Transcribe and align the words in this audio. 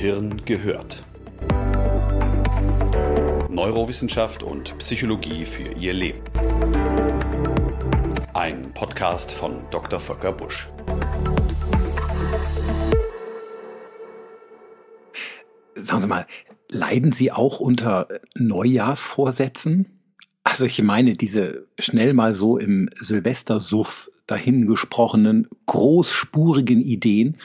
Gehirn 0.00 0.34
gehört. 0.46 1.02
Neurowissenschaft 3.50 4.42
und 4.42 4.78
Psychologie 4.78 5.44
für 5.44 5.74
Ihr 5.78 5.92
Leben. 5.92 6.22
Ein 8.32 8.72
Podcast 8.72 9.30
von 9.30 9.62
Dr. 9.70 10.00
Volker 10.00 10.32
Busch. 10.32 10.70
Sagen 15.74 16.00
Sie 16.00 16.06
mal, 16.06 16.26
leiden 16.70 17.12
Sie 17.12 17.30
auch 17.30 17.60
unter 17.60 18.08
Neujahrsvorsätzen? 18.38 20.00
Also 20.44 20.64
ich 20.64 20.82
meine, 20.82 21.12
diese 21.12 21.66
schnell 21.78 22.14
mal 22.14 22.32
so 22.32 22.56
im 22.56 22.88
Silvestersuff 22.98 24.10
dahingesprochenen, 24.30 25.48
großspurigen 25.66 26.82
Ideen, 26.82 27.38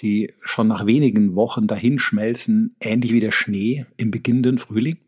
die 0.00 0.32
schon 0.42 0.68
nach 0.68 0.86
wenigen 0.86 1.34
Wochen 1.34 1.66
dahinschmelzen, 1.66 2.74
ähnlich 2.80 3.12
wie 3.12 3.20
der 3.20 3.32
Schnee 3.32 3.86
im 3.96 4.10
beginnenden 4.10 4.58
Frühling? 4.58 4.98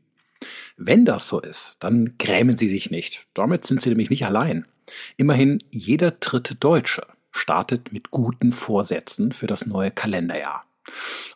Wenn 0.77 1.05
das 1.05 1.29
so 1.29 1.41
ist, 1.41 1.77
dann 1.81 2.15
grämen 2.19 2.59
Sie 2.59 2.69
sich 2.69 2.91
nicht. 2.91 3.29
Damit 3.35 3.67
sind 3.67 3.81
Sie 3.81 3.89
nämlich 3.89 4.11
nicht 4.11 4.27
allein. 4.27 4.67
Immerhin 5.17 5.63
jeder 5.71 6.11
dritte 6.11 6.55
Deutsche 6.55 7.07
startet 7.31 7.93
mit 7.93 8.11
guten 8.11 8.53
Vorsätzen 8.53 9.33
für 9.33 9.47
das 9.47 9.67
neue 9.67 9.91
Kalenderjahr. 9.91 10.65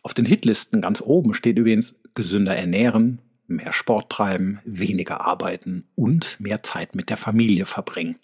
Auf 0.03 0.15
den 0.15 0.27
Hitlisten 0.27 0.81
ganz 0.83 1.01
oben 1.01 1.35
steht 1.35 1.59
übrigens 1.59 1.99
gesünder 2.15 2.57
ernähren, 2.57 3.21
mehr 3.47 3.73
Sport 3.73 4.11
treiben, 4.11 4.61
weniger 4.65 5.21
arbeiten 5.21 5.85
und 5.95 6.39
mehr 6.41 6.63
Zeit 6.63 6.95
mit 6.95 7.11
der 7.11 7.17
Familie 7.17 7.67
verbringen. 7.67 8.17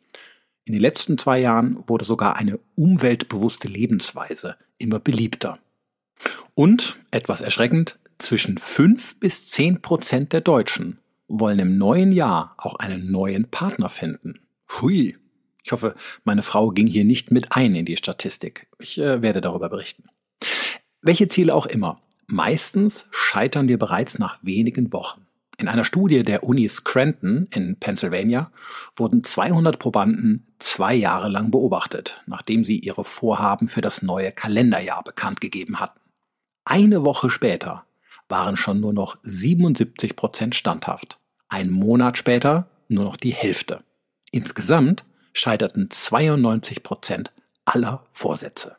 In 0.64 0.72
den 0.72 0.82
letzten 0.82 1.18
zwei 1.18 1.40
Jahren 1.40 1.82
wurde 1.88 2.04
sogar 2.04 2.36
eine 2.36 2.60
umweltbewusste 2.76 3.68
Lebensweise 3.68 4.56
immer 4.78 5.00
beliebter. 5.00 5.58
Und, 6.54 6.98
etwas 7.10 7.40
erschreckend, 7.40 7.98
zwischen 8.18 8.58
fünf 8.58 9.18
bis 9.18 9.48
zehn 9.48 9.82
Prozent 9.82 10.32
der 10.32 10.40
Deutschen 10.40 10.98
wollen 11.26 11.58
im 11.58 11.78
neuen 11.78 12.12
Jahr 12.12 12.54
auch 12.58 12.76
einen 12.76 13.10
neuen 13.10 13.48
Partner 13.48 13.88
finden. 13.88 14.40
Hui. 14.80 15.16
Ich 15.64 15.72
hoffe, 15.72 15.94
meine 16.24 16.42
Frau 16.42 16.70
ging 16.70 16.86
hier 16.86 17.04
nicht 17.04 17.30
mit 17.30 17.52
ein 17.52 17.74
in 17.74 17.86
die 17.86 17.96
Statistik. 17.96 18.66
Ich 18.78 18.98
äh, 18.98 19.22
werde 19.22 19.40
darüber 19.40 19.68
berichten. 19.68 20.04
Welche 21.00 21.28
Ziele 21.28 21.54
auch 21.54 21.66
immer. 21.66 22.00
Meistens 22.26 23.08
scheitern 23.10 23.68
wir 23.68 23.78
bereits 23.78 24.18
nach 24.18 24.38
wenigen 24.42 24.92
Wochen. 24.92 25.26
In 25.62 25.68
einer 25.68 25.84
Studie 25.84 26.24
der 26.24 26.42
Uni 26.42 26.68
Scranton 26.68 27.46
in 27.54 27.76
Pennsylvania 27.78 28.50
wurden 28.96 29.22
200 29.22 29.78
Probanden 29.78 30.52
zwei 30.58 30.92
Jahre 30.92 31.28
lang 31.28 31.52
beobachtet, 31.52 32.20
nachdem 32.26 32.64
sie 32.64 32.80
ihre 32.80 33.04
Vorhaben 33.04 33.68
für 33.68 33.80
das 33.80 34.02
neue 34.02 34.32
Kalenderjahr 34.32 35.04
bekannt 35.04 35.40
gegeben 35.40 35.78
hatten. 35.78 36.00
Eine 36.64 37.04
Woche 37.04 37.30
später 37.30 37.84
waren 38.28 38.56
schon 38.56 38.80
nur 38.80 38.92
noch 38.92 39.18
77 39.22 40.16
Prozent 40.16 40.56
standhaft. 40.56 41.20
Ein 41.48 41.70
Monat 41.70 42.18
später 42.18 42.66
nur 42.88 43.04
noch 43.04 43.16
die 43.16 43.32
Hälfte. 43.32 43.84
Insgesamt 44.32 45.04
scheiterten 45.32 45.90
92 45.90 46.82
Prozent 46.82 47.30
aller 47.66 48.02
Vorsätze. 48.10 48.78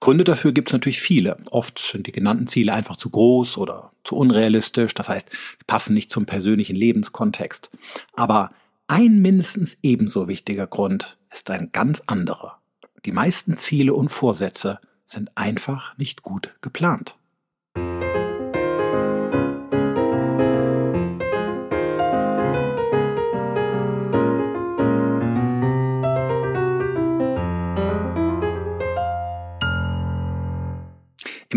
Gründe 0.00 0.24
dafür 0.24 0.52
gibt 0.52 0.68
es 0.68 0.72
natürlich 0.72 1.00
viele. 1.00 1.38
Oft 1.50 1.78
sind 1.78 2.06
die 2.06 2.12
genannten 2.12 2.46
Ziele 2.46 2.72
einfach 2.72 2.96
zu 2.96 3.10
groß 3.10 3.58
oder 3.58 3.92
zu 4.04 4.16
unrealistisch, 4.16 4.94
das 4.94 5.08
heißt, 5.08 5.30
sie 5.30 5.64
passen 5.66 5.94
nicht 5.94 6.10
zum 6.10 6.24
persönlichen 6.24 6.76
Lebenskontext. 6.76 7.70
Aber 8.14 8.52
ein 8.86 9.20
mindestens 9.20 9.76
ebenso 9.82 10.28
wichtiger 10.28 10.66
Grund 10.66 11.18
ist 11.32 11.50
ein 11.50 11.70
ganz 11.72 12.02
anderer. 12.06 12.58
Die 13.04 13.12
meisten 13.12 13.56
Ziele 13.56 13.92
und 13.94 14.08
Vorsätze 14.08 14.78
sind 15.04 15.30
einfach 15.36 15.96
nicht 15.98 16.22
gut 16.22 16.54
geplant. 16.60 17.17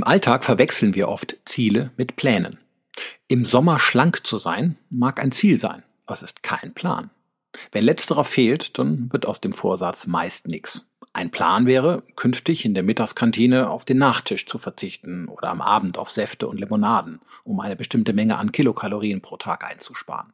Im 0.01 0.07
Alltag 0.07 0.43
verwechseln 0.43 0.95
wir 0.95 1.09
oft 1.09 1.37
Ziele 1.45 1.91
mit 1.95 2.15
Plänen. 2.15 2.57
Im 3.27 3.45
Sommer 3.45 3.77
schlank 3.77 4.25
zu 4.25 4.39
sein 4.39 4.75
mag 4.89 5.21
ein 5.21 5.31
Ziel 5.31 5.59
sein, 5.59 5.83
was 6.07 6.23
ist 6.23 6.41
kein 6.41 6.73
Plan. 6.73 7.11
Wenn 7.71 7.83
letzterer 7.83 8.23
fehlt, 8.23 8.79
dann 8.79 9.13
wird 9.13 9.27
aus 9.27 9.41
dem 9.41 9.53
Vorsatz 9.53 10.07
meist 10.07 10.47
nichts. 10.47 10.87
Ein 11.13 11.29
Plan 11.29 11.67
wäre, 11.67 12.01
künftig 12.15 12.65
in 12.65 12.73
der 12.73 12.81
Mittagskantine 12.81 13.69
auf 13.69 13.85
den 13.85 13.97
Nachtisch 13.97 14.47
zu 14.47 14.57
verzichten 14.57 15.27
oder 15.27 15.49
am 15.49 15.61
Abend 15.61 15.99
auf 15.99 16.09
Säfte 16.09 16.47
und 16.47 16.59
Limonaden, 16.59 17.19
um 17.43 17.59
eine 17.59 17.75
bestimmte 17.75 18.11
Menge 18.11 18.39
an 18.39 18.51
Kilokalorien 18.51 19.21
pro 19.21 19.37
Tag 19.37 19.69
einzusparen. 19.69 20.33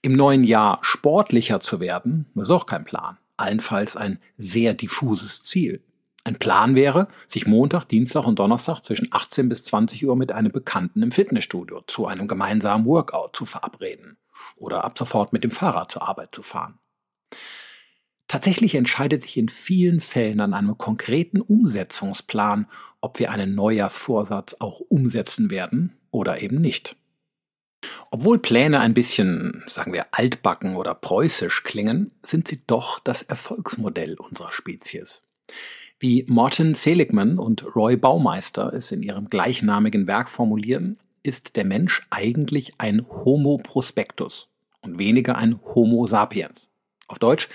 Im 0.00 0.14
neuen 0.14 0.42
Jahr 0.42 0.78
sportlicher 0.80 1.60
zu 1.60 1.80
werden, 1.80 2.30
ist 2.34 2.48
auch 2.48 2.64
kein 2.64 2.86
Plan. 2.86 3.18
Allenfalls 3.36 3.94
ein 3.94 4.20
sehr 4.38 4.72
diffuses 4.72 5.42
Ziel. 5.42 5.84
Ein 6.26 6.38
Plan 6.38 6.74
wäre, 6.74 7.08
sich 7.26 7.46
Montag, 7.46 7.84
Dienstag 7.84 8.26
und 8.26 8.38
Donnerstag 8.38 8.80
zwischen 8.80 9.08
18 9.10 9.50
bis 9.50 9.64
20 9.66 10.06
Uhr 10.06 10.16
mit 10.16 10.32
einem 10.32 10.50
Bekannten 10.50 11.02
im 11.02 11.12
Fitnessstudio 11.12 11.82
zu 11.86 12.06
einem 12.06 12.28
gemeinsamen 12.28 12.86
Workout 12.86 13.36
zu 13.36 13.44
verabreden 13.44 14.16
oder 14.56 14.84
ab 14.84 14.96
sofort 14.96 15.34
mit 15.34 15.44
dem 15.44 15.50
Fahrrad 15.50 15.90
zur 15.92 16.08
Arbeit 16.08 16.34
zu 16.34 16.42
fahren. 16.42 16.78
Tatsächlich 18.26 18.74
entscheidet 18.74 19.22
sich 19.22 19.36
in 19.36 19.50
vielen 19.50 20.00
Fällen 20.00 20.40
an 20.40 20.54
einem 20.54 20.78
konkreten 20.78 21.42
Umsetzungsplan, 21.42 22.68
ob 23.02 23.18
wir 23.18 23.30
einen 23.30 23.54
Neujahrsvorsatz 23.54 24.56
auch 24.60 24.80
umsetzen 24.80 25.50
werden 25.50 25.98
oder 26.10 26.40
eben 26.40 26.58
nicht. 26.58 26.96
Obwohl 28.10 28.38
Pläne 28.38 28.80
ein 28.80 28.94
bisschen, 28.94 29.62
sagen 29.66 29.92
wir, 29.92 30.06
altbacken 30.12 30.76
oder 30.76 30.94
preußisch 30.94 31.64
klingen, 31.64 32.12
sind 32.22 32.48
sie 32.48 32.62
doch 32.66 32.98
das 32.98 33.20
Erfolgsmodell 33.20 34.14
unserer 34.14 34.52
Spezies. 34.52 35.20
Wie 36.00 36.24
Martin 36.28 36.74
Seligman 36.74 37.38
und 37.38 37.64
Roy 37.76 37.96
Baumeister 37.96 38.72
es 38.72 38.92
in 38.92 39.02
ihrem 39.02 39.30
gleichnamigen 39.30 40.06
Werk 40.06 40.28
formulieren, 40.28 40.98
ist 41.22 41.56
der 41.56 41.64
Mensch 41.64 42.02
eigentlich 42.10 42.74
ein 42.78 43.06
Homo 43.08 43.58
prospectus 43.58 44.48
und 44.82 44.98
weniger 44.98 45.36
ein 45.36 45.60
Homo 45.74 46.06
sapiens. 46.06 46.68
Auf 47.08 47.18
Deutsch, 47.18 47.48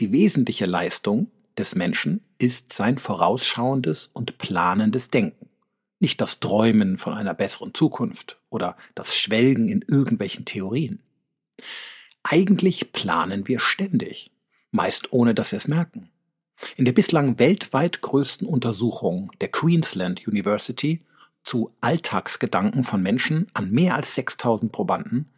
die 0.00 0.10
wesentliche 0.12 0.66
Leistung 0.66 1.30
des 1.56 1.74
Menschen 1.74 2.22
ist 2.38 2.72
sein 2.72 2.98
vorausschauendes 2.98 4.10
und 4.12 4.38
planendes 4.38 5.10
Denken, 5.10 5.48
nicht 6.00 6.20
das 6.20 6.40
Träumen 6.40 6.98
von 6.98 7.14
einer 7.14 7.34
besseren 7.34 7.74
Zukunft 7.74 8.40
oder 8.50 8.76
das 8.94 9.14
Schwelgen 9.14 9.68
in 9.68 9.84
irgendwelchen 9.86 10.44
Theorien. 10.44 11.00
Eigentlich 12.24 12.92
planen 12.92 13.48
wir 13.48 13.58
ständig, 13.58 14.30
meist 14.70 15.12
ohne 15.12 15.34
dass 15.34 15.52
wir 15.52 15.58
es 15.58 15.68
merken. 15.68 16.08
In 16.76 16.84
der 16.84 16.92
bislang 16.92 17.38
weltweit 17.38 18.00
größten 18.00 18.46
Untersuchung 18.46 19.30
der 19.40 19.48
Queensland 19.48 20.26
University 20.26 21.04
zu 21.44 21.74
Alltagsgedanken 21.80 22.84
von 22.84 23.02
Menschen 23.02 23.48
an 23.52 23.70
mehr 23.70 23.96
als 23.96 24.14
6000 24.14 24.70
Probanden 24.70 25.32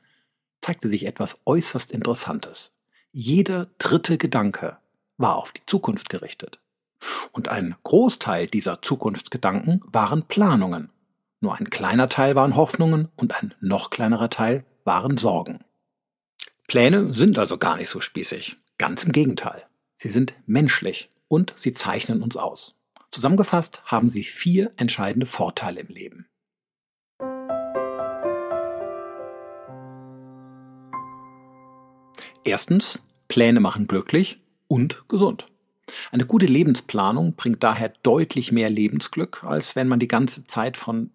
zeigte 0.61 0.89
sich 0.89 1.07
etwas 1.07 1.39
äußerst 1.45 1.91
Interessantes. 1.91 2.73
Jeder 3.13 3.69
dritte 3.79 4.19
Gedanke 4.19 4.79
war 5.19 5.37
auf 5.37 5.53
die 5.53 5.65
Zukunft 5.67 6.09
gerichtet. 6.09 6.59
Und 7.33 7.49
ein 7.49 7.75
Großteil 7.83 8.47
dieser 8.47 8.83
Zukunftsgedanken 8.83 9.81
waren 9.87 10.25
Planungen. 10.25 10.91
Nur 11.41 11.55
ein 11.55 11.69
kleiner 11.69 12.09
Teil 12.09 12.34
waren 12.34 12.57
Hoffnungen 12.57 13.09
und 13.17 13.34
ein 13.34 13.55
noch 13.61 13.91
kleinerer 13.91 14.31
Teil 14.31 14.65
waren 14.84 15.19
Sorgen. 15.19 15.61
Pläne 16.67 17.13
sind 17.13 17.39
also 17.39 17.59
gar 17.59 17.77
nicht 17.77 17.91
so 17.91 18.01
spießig. 18.01 18.57
Ganz 18.79 19.05
im 19.05 19.13
Gegenteil. 19.13 19.65
Sie 19.99 20.09
sind 20.09 20.34
menschlich 20.47 21.11
und 21.29 21.53
sie 21.57 21.73
zeichnen 21.73 22.23
uns 22.23 22.37
aus. 22.37 22.75
Zusammengefasst 23.10 23.83
haben 23.84 24.09
sie 24.09 24.25
vier 24.25 24.72
entscheidende 24.77 25.27
Vorteile 25.27 25.81
im 25.81 25.89
Leben. 25.89 26.27
Erstens, 32.45 33.01
Pläne 33.28 33.60
machen 33.60 33.87
glücklich 33.87 34.39
und 34.69 35.09
gesund. 35.09 35.47
Eine 36.13 36.27
gute 36.27 36.47
Lebensplanung 36.47 37.34
bringt 37.37 37.63
daher 37.63 37.91
deutlich 38.03 38.53
mehr 38.53 38.69
Lebensglück, 38.69 39.45
als 39.45 39.77
wenn 39.77 39.89
man 39.89 39.98
die 39.98 40.09
ganze 40.09 40.45
Zeit 40.45 40.77
von 40.77 41.10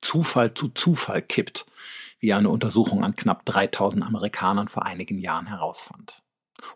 Zufall 0.00 0.54
zu 0.54 0.68
Zufall 0.68 1.22
kippt, 1.22 1.66
wie 2.20 2.32
eine 2.32 2.50
Untersuchung 2.50 3.04
an 3.04 3.16
knapp 3.16 3.44
3000 3.46 4.04
Amerikanern 4.04 4.68
vor 4.68 4.84
einigen 4.84 5.18
Jahren 5.18 5.46
herausfand. 5.46 6.21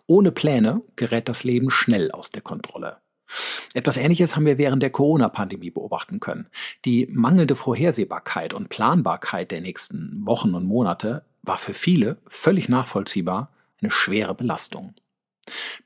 Ohne 0.06 0.32
Pläne 0.32 0.82
gerät 0.96 1.28
das 1.28 1.44
Leben 1.44 1.70
schnell 1.70 2.10
aus 2.10 2.30
der 2.30 2.42
Kontrolle. 2.42 2.98
Etwas 3.74 3.96
Ähnliches 3.96 4.36
haben 4.36 4.46
wir 4.46 4.58
während 4.58 4.82
der 4.82 4.90
Corona-Pandemie 4.90 5.70
beobachten 5.70 6.20
können. 6.20 6.48
Die 6.84 7.06
mangelnde 7.10 7.56
Vorhersehbarkeit 7.56 8.54
und 8.54 8.68
Planbarkeit 8.68 9.50
der 9.50 9.60
nächsten 9.60 10.26
Wochen 10.26 10.54
und 10.54 10.64
Monate 10.64 11.24
war 11.42 11.58
für 11.58 11.74
viele 11.74 12.18
völlig 12.26 12.68
nachvollziehbar 12.68 13.52
eine 13.82 13.90
schwere 13.90 14.34
Belastung. 14.34 14.94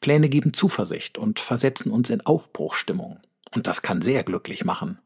Pläne 0.01 0.29
geben 0.29 0.55
Zuversicht 0.55 1.19
und 1.19 1.41
versetzen 1.41 1.91
uns 1.91 2.11
in 2.11 2.25
Aufbruchstimmung. 2.25 3.19
Und 3.55 3.67
das 3.67 3.83
kann 3.83 4.03
sehr 4.03 4.23
glücklich 4.23 4.65
machen. 4.65 4.99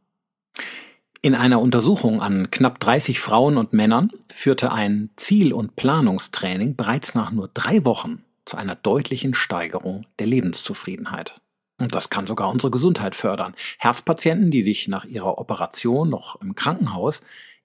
In 1.23 1.35
einer 1.35 1.61
Untersuchung 1.61 2.20
an 2.20 2.50
knapp 2.50 2.79
30 2.81 3.19
Frauen 3.19 3.56
und 3.56 3.73
Männern 3.73 4.11
führte 4.31 4.73
ein 4.73 5.08
Ziel- 5.17 5.55
und 5.55 5.75
Planungstraining 5.75 6.76
bereits 6.76 7.14
nach 7.14 7.31
nur 7.31 7.49
drei 7.55 7.85
Wochen 7.87 8.24
zu 8.44 8.56
einer 8.56 8.75
deutlichen 8.75 9.35
Steigerung 9.35 10.06
der 10.19 10.26
Lebenszufriedenheit. 10.26 11.41
Und 11.79 11.94
das 11.94 12.11
kann 12.11 12.26
sogar 12.26 12.50
unsere 12.50 12.70
Gesundheit 12.70 13.14
fördern. 13.14 13.55
Herzpatienten, 13.79 14.50
die 14.50 14.62
sich 14.62 14.87
nach 14.88 15.05
ihrer 15.05 15.38
Operation 15.38 16.08
noch 16.08 16.41
im 16.41 16.55
Krankenhaus 16.55 17.20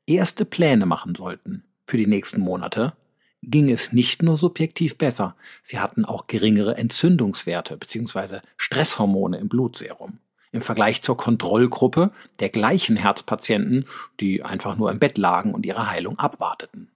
erste 0.07 0.45
Pläne 0.45 0.85
machen 0.85 1.15
sollten 1.15 1.63
für 1.85 1.97
die 1.97 2.07
nächsten 2.07 2.41
Monate, 2.41 2.93
ging 3.41 3.69
es 3.69 3.93
nicht 3.93 4.21
nur 4.21 4.37
subjektiv 4.37 4.97
besser, 4.97 5.35
sie 5.63 5.79
hatten 5.79 6.05
auch 6.05 6.27
geringere 6.27 6.75
Entzündungswerte 6.75 7.77
bzw. 7.77 8.39
Stresshormone 8.57 9.37
im 9.37 9.47
Blutserum. 9.47 10.19
Im 10.51 10.61
Vergleich 10.61 11.03
zur 11.03 11.15
Kontrollgruppe 11.15 12.11
der 12.39 12.49
gleichen 12.49 12.97
Herzpatienten, 12.97 13.85
die 14.19 14.43
einfach 14.43 14.77
nur 14.77 14.91
im 14.91 14.99
Bett 14.99 15.17
lagen 15.17 15.53
und 15.53 15.65
ihre 15.65 15.89
Heilung 15.89 16.17
abwarteten. 16.17 16.89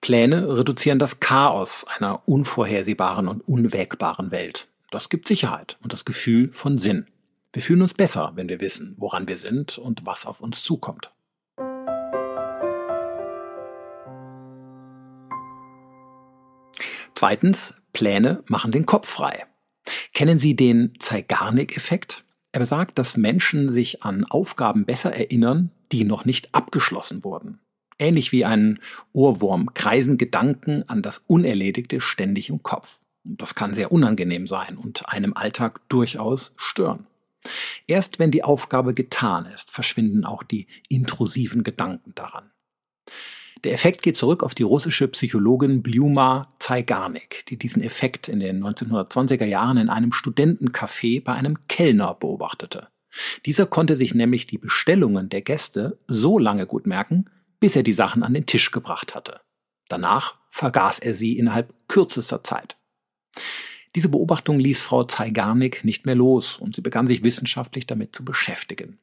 Pläne 0.00 0.56
reduzieren 0.56 0.98
das 0.98 1.20
Chaos 1.20 1.86
einer 1.96 2.26
unvorhersehbaren 2.28 3.28
und 3.28 3.46
unwägbaren 3.46 4.30
Welt. 4.30 4.68
Das 4.90 5.08
gibt 5.08 5.28
Sicherheit 5.28 5.78
und 5.82 5.92
das 5.92 6.04
Gefühl 6.04 6.52
von 6.52 6.78
Sinn. 6.78 7.06
Wir 7.52 7.62
fühlen 7.62 7.82
uns 7.82 7.94
besser, 7.94 8.32
wenn 8.34 8.48
wir 8.48 8.60
wissen, 8.60 8.94
woran 8.98 9.28
wir 9.28 9.36
sind 9.36 9.78
und 9.78 10.06
was 10.06 10.26
auf 10.26 10.40
uns 10.40 10.62
zukommt. 10.62 11.10
Zweitens, 17.14 17.74
Pläne 17.92 18.42
machen 18.48 18.72
den 18.72 18.86
Kopf 18.86 19.08
frei. 19.08 19.44
Kennen 20.14 20.38
Sie 20.38 20.56
den 20.56 20.94
Zeigarnik-Effekt? 20.98 22.24
Er 22.52 22.60
besagt, 22.60 22.98
dass 22.98 23.16
Menschen 23.16 23.72
sich 23.72 24.02
an 24.02 24.24
Aufgaben 24.24 24.84
besser 24.84 25.14
erinnern, 25.14 25.70
die 25.92 26.04
noch 26.04 26.24
nicht 26.24 26.54
abgeschlossen 26.54 27.22
wurden. 27.22 27.60
Ähnlich 28.02 28.32
wie 28.32 28.44
ein 28.44 28.80
Ohrwurm 29.12 29.74
kreisen 29.74 30.18
Gedanken 30.18 30.82
an 30.88 31.02
das 31.02 31.18
Unerledigte 31.28 32.00
ständig 32.00 32.48
im 32.48 32.64
Kopf. 32.64 32.98
Das 33.22 33.54
kann 33.54 33.74
sehr 33.74 33.92
unangenehm 33.92 34.48
sein 34.48 34.76
und 34.76 35.08
einem 35.08 35.34
Alltag 35.34 35.88
durchaus 35.88 36.52
stören. 36.56 37.06
Erst 37.86 38.18
wenn 38.18 38.32
die 38.32 38.42
Aufgabe 38.42 38.92
getan 38.92 39.46
ist, 39.46 39.70
verschwinden 39.70 40.24
auch 40.24 40.42
die 40.42 40.66
intrusiven 40.88 41.62
Gedanken 41.62 42.12
daran. 42.16 42.50
Der 43.62 43.72
Effekt 43.72 44.02
geht 44.02 44.16
zurück 44.16 44.42
auf 44.42 44.56
die 44.56 44.64
russische 44.64 45.06
Psychologin 45.06 45.84
Blyuma 45.84 46.48
Zeigarnik, 46.58 47.46
die 47.46 47.56
diesen 47.56 47.84
Effekt 47.84 48.26
in 48.26 48.40
den 48.40 48.64
1920er 48.64 49.44
Jahren 49.44 49.76
in 49.76 49.88
einem 49.88 50.10
Studentencafé 50.10 51.22
bei 51.22 51.34
einem 51.34 51.68
Kellner 51.68 52.14
beobachtete. 52.14 52.88
Dieser 53.46 53.66
konnte 53.66 53.94
sich 53.94 54.12
nämlich 54.12 54.48
die 54.48 54.58
Bestellungen 54.58 55.28
der 55.28 55.42
Gäste 55.42 56.00
so 56.08 56.40
lange 56.40 56.66
gut 56.66 56.84
merken, 56.84 57.26
bis 57.62 57.76
er 57.76 57.84
die 57.84 57.92
Sachen 57.92 58.24
an 58.24 58.34
den 58.34 58.44
Tisch 58.44 58.72
gebracht 58.72 59.14
hatte. 59.14 59.40
Danach 59.88 60.34
vergaß 60.50 60.98
er 60.98 61.14
sie 61.14 61.38
innerhalb 61.38 61.72
kürzester 61.86 62.42
Zeit. 62.42 62.76
Diese 63.94 64.08
Beobachtung 64.08 64.58
ließ 64.58 64.82
Frau 64.82 65.04
Zeigarnik 65.04 65.84
nicht 65.84 66.04
mehr 66.04 66.16
los 66.16 66.56
und 66.56 66.74
sie 66.74 66.80
begann 66.80 67.06
sich 67.06 67.22
wissenschaftlich 67.22 67.86
damit 67.86 68.16
zu 68.16 68.24
beschäftigen. 68.24 68.98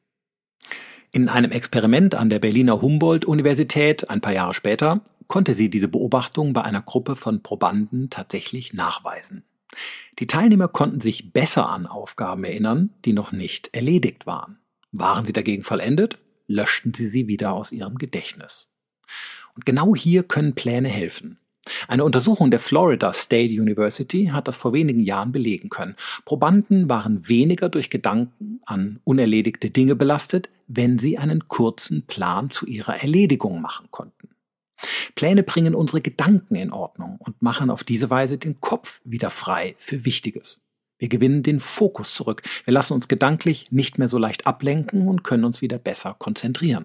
In 1.10 1.30
einem 1.30 1.52
Experiment 1.52 2.14
an 2.14 2.28
der 2.28 2.38
Berliner 2.38 2.82
Humboldt-Universität 2.82 4.10
ein 4.10 4.20
paar 4.20 4.34
Jahre 4.34 4.52
später 4.52 5.00
konnte 5.26 5.54
sie 5.54 5.70
diese 5.70 5.88
Beobachtung 5.88 6.52
bei 6.52 6.60
einer 6.60 6.82
Gruppe 6.82 7.16
von 7.16 7.42
Probanden 7.42 8.10
tatsächlich 8.10 8.74
nachweisen. 8.74 9.42
Die 10.18 10.26
Teilnehmer 10.26 10.68
konnten 10.68 11.00
sich 11.00 11.32
besser 11.32 11.70
an 11.70 11.86
Aufgaben 11.86 12.44
erinnern, 12.44 12.90
die 13.06 13.14
noch 13.14 13.32
nicht 13.32 13.72
erledigt 13.72 14.26
waren. 14.26 14.58
Waren 14.92 15.24
sie 15.24 15.32
dagegen 15.32 15.62
vollendet, 15.62 16.18
löschten 16.50 16.92
sie 16.92 17.06
sie 17.06 17.28
wieder 17.28 17.52
aus 17.52 17.72
ihrem 17.72 17.96
Gedächtnis. 17.96 18.68
Und 19.54 19.64
genau 19.64 19.94
hier 19.94 20.22
können 20.24 20.54
Pläne 20.54 20.88
helfen. 20.88 21.38
Eine 21.88 22.04
Untersuchung 22.04 22.50
der 22.50 22.58
Florida 22.58 23.12
State 23.12 23.52
University 23.52 24.26
hat 24.32 24.48
das 24.48 24.56
vor 24.56 24.72
wenigen 24.72 25.00
Jahren 25.00 25.30
belegen 25.30 25.68
können. 25.68 25.94
Probanden 26.24 26.88
waren 26.88 27.28
weniger 27.28 27.68
durch 27.68 27.90
Gedanken 27.90 28.60
an 28.64 28.98
unerledigte 29.04 29.70
Dinge 29.70 29.94
belastet, 29.94 30.48
wenn 30.66 30.98
sie 30.98 31.18
einen 31.18 31.48
kurzen 31.48 32.06
Plan 32.06 32.50
zu 32.50 32.66
ihrer 32.66 33.00
Erledigung 33.00 33.60
machen 33.60 33.88
konnten. 33.90 34.30
Pläne 35.14 35.42
bringen 35.42 35.74
unsere 35.74 36.00
Gedanken 36.00 36.56
in 36.56 36.72
Ordnung 36.72 37.18
und 37.18 37.42
machen 37.42 37.70
auf 37.70 37.84
diese 37.84 38.08
Weise 38.08 38.38
den 38.38 38.60
Kopf 38.60 39.02
wieder 39.04 39.30
frei 39.30 39.74
für 39.78 40.04
Wichtiges. 40.04 40.60
Wir 41.00 41.08
gewinnen 41.08 41.42
den 41.42 41.60
Fokus 41.60 42.12
zurück. 42.12 42.42
Wir 42.66 42.74
lassen 42.74 42.92
uns 42.92 43.08
gedanklich 43.08 43.72
nicht 43.72 43.96
mehr 43.96 44.06
so 44.06 44.18
leicht 44.18 44.46
ablenken 44.46 45.08
und 45.08 45.24
können 45.24 45.44
uns 45.44 45.62
wieder 45.62 45.78
besser 45.78 46.14
konzentrieren. 46.18 46.84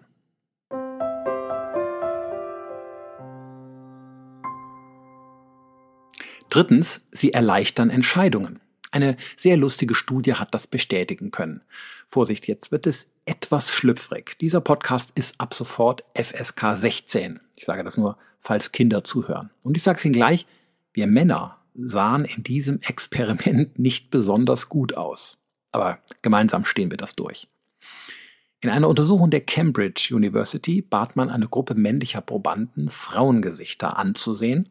Drittens, 6.50 7.02
sie 7.12 7.34
erleichtern 7.34 7.90
Entscheidungen. 7.90 8.62
Eine 8.92 9.18
sehr 9.36 9.58
lustige 9.58 9.94
Studie 9.94 10.36
hat 10.36 10.54
das 10.54 10.68
bestätigen 10.68 11.32
können. 11.32 11.62
Vorsicht, 12.08 12.48
jetzt 12.48 12.72
wird 12.72 12.88
es 12.88 13.10
etwas 13.26 13.70
schlüpfrig. 13.70 14.38
Dieser 14.40 14.62
Podcast 14.62 15.12
ist 15.16 15.36
ab 15.42 15.54
sofort 15.54 16.06
FSK 16.14 16.78
16. 16.78 17.42
Ich 17.58 17.66
sage 17.66 17.84
das 17.84 17.98
nur, 17.98 18.18
falls 18.40 18.72
Kinder 18.72 19.04
zuhören. 19.04 19.50
Und 19.64 19.76
ich 19.76 19.84
sage 19.84 19.98
es 19.98 20.06
Ihnen 20.06 20.14
gleich, 20.14 20.48
wir 20.94 21.08
Männer 21.08 21.58
sahen 21.78 22.26
in 22.26 22.44
diesem 22.44 22.82
Experiment 22.82 23.78
nicht 23.78 24.10
besonders 24.10 24.70
gut 24.70 24.96
aus. 24.96 25.38
Aber 25.72 26.00
gemeinsam 26.22 26.66
stehen 26.66 26.90
wir 26.90 26.98
das 26.98 27.16
durch. 27.16 27.48
In 28.62 28.70
einer 28.70 28.88
Untersuchung 28.88 29.30
der 29.30 29.42
Cambridge 29.42 30.10
University 30.12 30.82
bat 30.82 31.16
man 31.16 31.30
eine 31.30 31.48
Gruppe 31.48 31.76
männlicher 31.76 32.22
Probanden, 32.22 32.90
Frauengesichter 32.90 33.98
anzusehen 33.98 34.70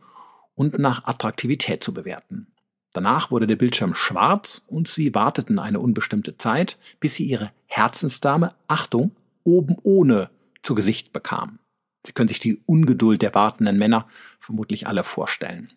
und 0.55 0.79
nach 0.79 1.05
Attraktivität 1.05 1.85
zu 1.85 1.95
bewerten. 1.95 2.49
Danach 2.93 3.31
wurde 3.31 3.47
der 3.47 3.57
Bildschirm 3.57 3.95
schwarz 3.95 4.63
und 4.67 4.89
sie 4.89 5.15
warteten 5.15 5.59
eine 5.59 5.81
unbestimmte 5.81 6.37
Zeit, 6.37 6.79
bis 7.01 7.17
sie 7.17 7.25
ihre 7.25 7.53
Herzensdame, 7.67 8.55
Achtung, 8.67 9.13
oben 9.43 9.77
ohne 9.83 10.31
zu 10.63 10.75
Gesicht 10.75 11.13
bekamen. 11.13 11.59
Sie 12.07 12.13
können 12.13 12.29
sich 12.29 12.41
die 12.41 12.63
Ungeduld 12.67 13.21
der 13.21 13.35
wartenden 13.35 13.79
Männer 13.79 14.07
vermutlich 14.41 14.87
alle 14.87 15.05
vorstellen. 15.05 15.73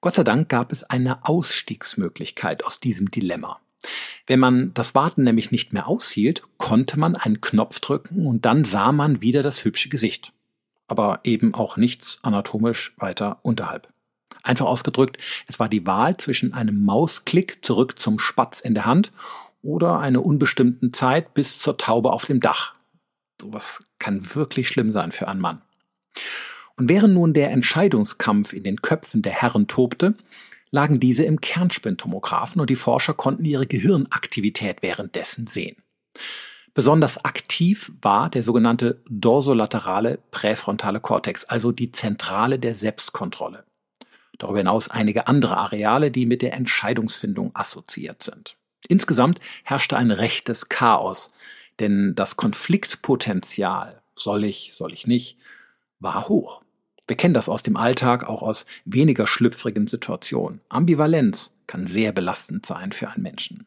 Gott 0.00 0.14
sei 0.14 0.24
Dank 0.24 0.48
gab 0.48 0.72
es 0.72 0.84
eine 0.84 1.26
Ausstiegsmöglichkeit 1.26 2.64
aus 2.64 2.80
diesem 2.80 3.10
Dilemma. 3.10 3.60
Wenn 4.26 4.40
man 4.40 4.74
das 4.74 4.94
Warten 4.94 5.22
nämlich 5.22 5.52
nicht 5.52 5.72
mehr 5.72 5.86
aushielt, 5.86 6.42
konnte 6.58 6.98
man 6.98 7.16
einen 7.16 7.40
Knopf 7.40 7.80
drücken 7.80 8.26
und 8.26 8.44
dann 8.44 8.64
sah 8.64 8.92
man 8.92 9.20
wieder 9.20 9.42
das 9.42 9.64
hübsche 9.64 9.88
Gesicht 9.88 10.32
aber 10.88 11.20
eben 11.24 11.54
auch 11.54 11.76
nichts 11.76 12.20
anatomisch 12.22 12.94
weiter 12.96 13.38
unterhalb. 13.42 13.88
Einfach 14.42 14.66
ausgedrückt, 14.66 15.18
es 15.48 15.58
war 15.58 15.68
die 15.68 15.86
Wahl 15.86 16.16
zwischen 16.16 16.54
einem 16.54 16.84
Mausklick 16.84 17.64
zurück 17.64 17.98
zum 17.98 18.18
Spatz 18.18 18.60
in 18.60 18.74
der 18.74 18.84
Hand 18.84 19.12
oder 19.62 19.98
einer 19.98 20.24
unbestimmten 20.24 20.92
Zeit 20.92 21.34
bis 21.34 21.58
zur 21.58 21.76
Taube 21.76 22.12
auf 22.12 22.26
dem 22.26 22.40
Dach. 22.40 22.74
Sowas 23.40 23.82
kann 23.98 24.34
wirklich 24.34 24.68
schlimm 24.68 24.92
sein 24.92 25.12
für 25.12 25.28
einen 25.28 25.40
Mann. 25.40 25.62
Und 26.78 26.88
während 26.88 27.14
nun 27.14 27.32
der 27.32 27.50
Entscheidungskampf 27.50 28.52
in 28.52 28.62
den 28.62 28.82
Köpfen 28.82 29.22
der 29.22 29.32
Herren 29.32 29.66
tobte, 29.66 30.14
lagen 30.70 31.00
diese 31.00 31.24
im 31.24 31.40
Kernspintomographen 31.40 32.60
und 32.60 32.68
die 32.68 32.76
Forscher 32.76 33.14
konnten 33.14 33.44
ihre 33.44 33.66
Gehirnaktivität 33.66 34.82
währenddessen 34.82 35.46
sehen. 35.46 35.76
Besonders 36.74 37.24
aktiv 37.24 37.90
war 38.02 38.28
der 38.28 38.42
sogenannte 38.42 39.00
dorsolaterale 39.08 40.18
präfrontale 40.30 41.00
Kortex, 41.00 41.44
also 41.44 41.72
die 41.72 41.92
Zentrale 41.92 42.58
der 42.58 42.74
Selbstkontrolle. 42.74 43.64
Darüber 44.36 44.58
hinaus 44.58 44.88
einige 44.88 45.28
andere 45.28 45.56
Areale, 45.56 46.10
die 46.10 46.26
mit 46.26 46.42
der 46.42 46.52
Entscheidungsfindung 46.52 47.52
assoziiert 47.54 48.22
sind. 48.22 48.56
Insgesamt 48.88 49.40
herrschte 49.64 49.96
ein 49.96 50.10
rechtes 50.10 50.68
Chaos, 50.68 51.32
denn 51.80 52.14
das 52.14 52.36
Konfliktpotenzial, 52.36 54.02
soll 54.14 54.44
ich, 54.44 54.72
soll 54.74 54.92
ich 54.92 55.06
nicht, 55.06 55.38
war 55.98 56.28
hoch. 56.28 56.62
Wir 57.06 57.16
kennen 57.16 57.34
das 57.34 57.48
aus 57.48 57.62
dem 57.62 57.76
Alltag, 57.76 58.24
auch 58.24 58.42
aus 58.42 58.66
weniger 58.84 59.26
schlüpfrigen 59.26 59.86
Situationen. 59.86 60.60
Ambivalenz 60.68 61.56
kann 61.66 61.86
sehr 61.86 62.12
belastend 62.12 62.66
sein 62.66 62.92
für 62.92 63.08
einen 63.08 63.22
Menschen. 63.22 63.66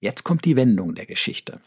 Jetzt 0.00 0.22
kommt 0.22 0.44
die 0.44 0.56
Wendung 0.56 0.94
der 0.94 1.06
Geschichte. 1.06 1.60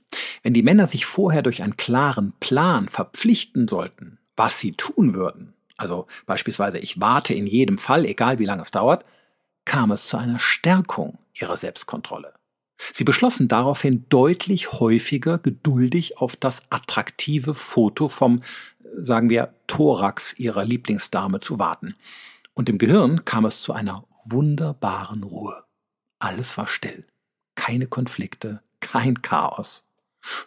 Wenn 0.43 0.53
die 0.53 0.63
Männer 0.63 0.87
sich 0.87 1.05
vorher 1.05 1.41
durch 1.41 1.63
einen 1.63 1.75
klaren 1.75 2.33
Plan 2.39 2.87
verpflichten 2.87 3.67
sollten, 3.67 4.19
was 4.35 4.59
sie 4.59 4.73
tun 4.73 5.13
würden, 5.13 5.53
also 5.75 6.07
beispielsweise 6.25 6.77
ich 6.77 6.99
warte 6.99 7.33
in 7.33 7.47
jedem 7.47 7.77
Fall, 7.77 8.05
egal 8.05 8.39
wie 8.39 8.45
lange 8.45 8.61
es 8.61 8.71
dauert, 8.71 9.05
kam 9.65 9.91
es 9.91 10.07
zu 10.07 10.17
einer 10.17 10.39
Stärkung 10.39 11.17
ihrer 11.33 11.57
Selbstkontrolle. 11.57 12.33
Sie 12.93 13.03
beschlossen 13.03 13.47
daraufhin 13.47 14.05
deutlich 14.09 14.71
häufiger 14.73 15.39
geduldig 15.39 16.19
auf 16.19 16.35
das 16.35 16.61
attraktive 16.69 17.55
Foto 17.55 18.07
vom, 18.07 18.43
sagen 18.95 19.29
wir, 19.29 19.53
Thorax 19.67 20.33
ihrer 20.37 20.65
Lieblingsdame 20.65 21.39
zu 21.39 21.59
warten. 21.59 21.95
Und 22.53 22.69
im 22.69 22.77
Gehirn 22.77 23.25
kam 23.25 23.45
es 23.45 23.61
zu 23.61 23.73
einer 23.73 24.05
wunderbaren 24.25 25.23
Ruhe. 25.23 25.63
Alles 26.19 26.57
war 26.57 26.67
still 26.67 27.05
keine 27.57 27.87
Konflikte, 27.87 28.61
kein 28.79 29.21
Chaos. 29.21 29.83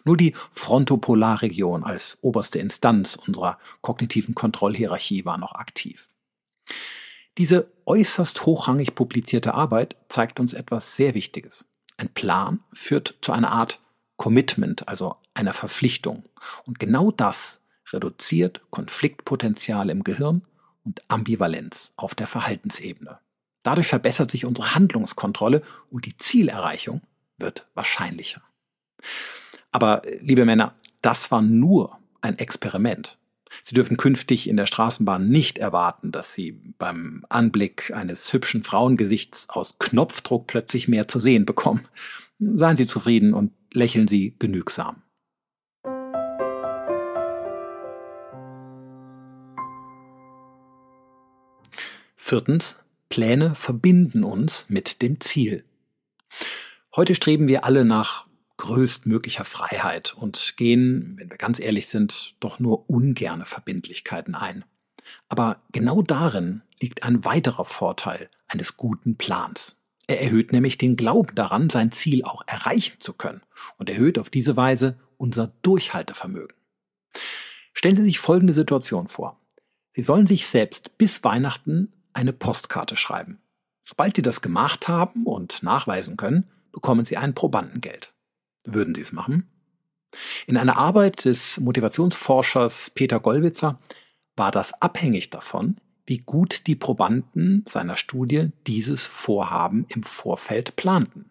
Nur 0.03 0.17
die 0.17 0.33
Frontopolarregion 0.51 1.83
als 1.83 2.17
oberste 2.21 2.57
Instanz 2.57 3.15
unserer 3.15 3.59
kognitiven 3.81 4.33
Kontrollhierarchie 4.33 5.23
war 5.25 5.37
noch 5.37 5.53
aktiv. 5.53 6.09
Diese 7.37 7.71
äußerst 7.85 8.45
hochrangig 8.45 8.95
publizierte 8.95 9.53
Arbeit 9.53 9.95
zeigt 10.09 10.39
uns 10.39 10.53
etwas 10.53 10.95
sehr 10.95 11.13
Wichtiges. 11.13 11.67
Ein 11.97 12.09
Plan 12.09 12.61
führt 12.73 13.15
zu 13.21 13.31
einer 13.31 13.51
Art 13.51 13.79
Commitment, 14.17 14.87
also 14.87 15.15
einer 15.33 15.53
Verpflichtung. 15.53 16.23
Und 16.65 16.79
genau 16.79 17.11
das 17.11 17.60
reduziert 17.93 18.61
Konfliktpotenzial 18.69 19.89
im 19.89 20.03
Gehirn 20.03 20.43
und 20.83 21.01
Ambivalenz 21.07 21.93
auf 21.97 22.15
der 22.15 22.27
Verhaltensebene. 22.27 23.19
Dadurch 23.63 23.87
verbessert 23.87 24.31
sich 24.31 24.45
unsere 24.45 24.73
Handlungskontrolle 24.73 25.61
und 25.89 26.05
die 26.05 26.17
Zielerreichung 26.17 27.01
wird 27.37 27.67
wahrscheinlicher. 27.75 28.41
Aber, 29.71 30.01
liebe 30.19 30.45
Männer, 30.45 30.75
das 31.01 31.31
war 31.31 31.41
nur 31.41 31.97
ein 32.21 32.37
Experiment. 32.37 33.17
Sie 33.63 33.75
dürfen 33.75 33.97
künftig 33.97 34.47
in 34.47 34.57
der 34.57 34.65
Straßenbahn 34.65 35.27
nicht 35.27 35.57
erwarten, 35.57 36.11
dass 36.11 36.33
Sie 36.33 36.53
beim 36.77 37.25
Anblick 37.29 37.91
eines 37.93 38.31
hübschen 38.31 38.63
Frauengesichts 38.63 39.49
aus 39.49 39.77
Knopfdruck 39.77 40.47
plötzlich 40.47 40.87
mehr 40.87 41.07
zu 41.07 41.19
sehen 41.19 41.45
bekommen. 41.45 41.87
Seien 42.39 42.77
Sie 42.77 42.87
zufrieden 42.87 43.33
und 43.33 43.51
lächeln 43.73 44.07
Sie 44.07 44.35
genügsam. 44.39 45.03
Viertens, 52.31 52.77
Pläne 53.09 53.55
verbinden 53.55 54.23
uns 54.23 54.63
mit 54.69 55.01
dem 55.01 55.19
Ziel. 55.19 55.65
Heute 56.95 57.13
streben 57.13 57.49
wir 57.49 57.65
alle 57.65 57.83
nach 57.83 58.25
größtmöglicher 58.55 59.43
Freiheit 59.43 60.13
und 60.13 60.53
gehen, 60.55 61.15
wenn 61.17 61.29
wir 61.29 61.35
ganz 61.35 61.59
ehrlich 61.59 61.89
sind, 61.89 62.37
doch 62.39 62.57
nur 62.57 62.89
ungerne 62.89 63.45
Verbindlichkeiten 63.45 64.33
ein. 64.33 64.63
Aber 65.27 65.61
genau 65.73 66.01
darin 66.01 66.61
liegt 66.79 67.03
ein 67.03 67.25
weiterer 67.25 67.65
Vorteil 67.65 68.29
eines 68.47 68.77
guten 68.77 69.17
Plans. 69.17 69.75
Er 70.07 70.21
erhöht 70.21 70.53
nämlich 70.53 70.77
den 70.77 70.95
Glauben 70.95 71.35
daran, 71.35 71.69
sein 71.69 71.91
Ziel 71.91 72.23
auch 72.23 72.43
erreichen 72.47 73.01
zu 73.01 73.11
können 73.11 73.41
und 73.77 73.89
erhöht 73.89 74.17
auf 74.17 74.29
diese 74.29 74.55
Weise 74.55 74.97
unser 75.17 75.47
Durchhaltevermögen. 75.63 76.55
Stellen 77.73 77.97
Sie 77.97 78.03
sich 78.03 78.19
folgende 78.19 78.53
Situation 78.53 79.09
vor. 79.09 79.37
Sie 79.91 80.01
sollen 80.01 80.27
sich 80.27 80.47
selbst 80.47 80.97
bis 80.97 81.25
Weihnachten 81.25 81.91
eine 82.13 82.33
Postkarte 82.33 82.95
schreiben. 82.95 83.41
Sobald 83.83 84.15
Sie 84.15 84.21
das 84.21 84.41
gemacht 84.41 84.87
haben 84.87 85.25
und 85.25 85.63
nachweisen 85.63 86.17
können, 86.17 86.49
bekommen 86.71 87.05
Sie 87.05 87.17
ein 87.17 87.33
Probandengeld. 87.33 88.13
Würden 88.63 88.95
Sie 88.95 89.01
es 89.01 89.11
machen? 89.11 89.49
In 90.45 90.57
einer 90.57 90.77
Arbeit 90.77 91.25
des 91.25 91.59
Motivationsforschers 91.59 92.91
Peter 92.91 93.19
Gollwitzer 93.19 93.79
war 94.35 94.51
das 94.51 94.73
abhängig 94.81 95.29
davon, 95.29 95.77
wie 96.05 96.17
gut 96.17 96.67
die 96.67 96.75
Probanden 96.75 97.63
seiner 97.67 97.95
Studie 97.95 98.49
dieses 98.67 99.05
Vorhaben 99.05 99.85
im 99.89 100.03
Vorfeld 100.03 100.75
planten. 100.75 101.29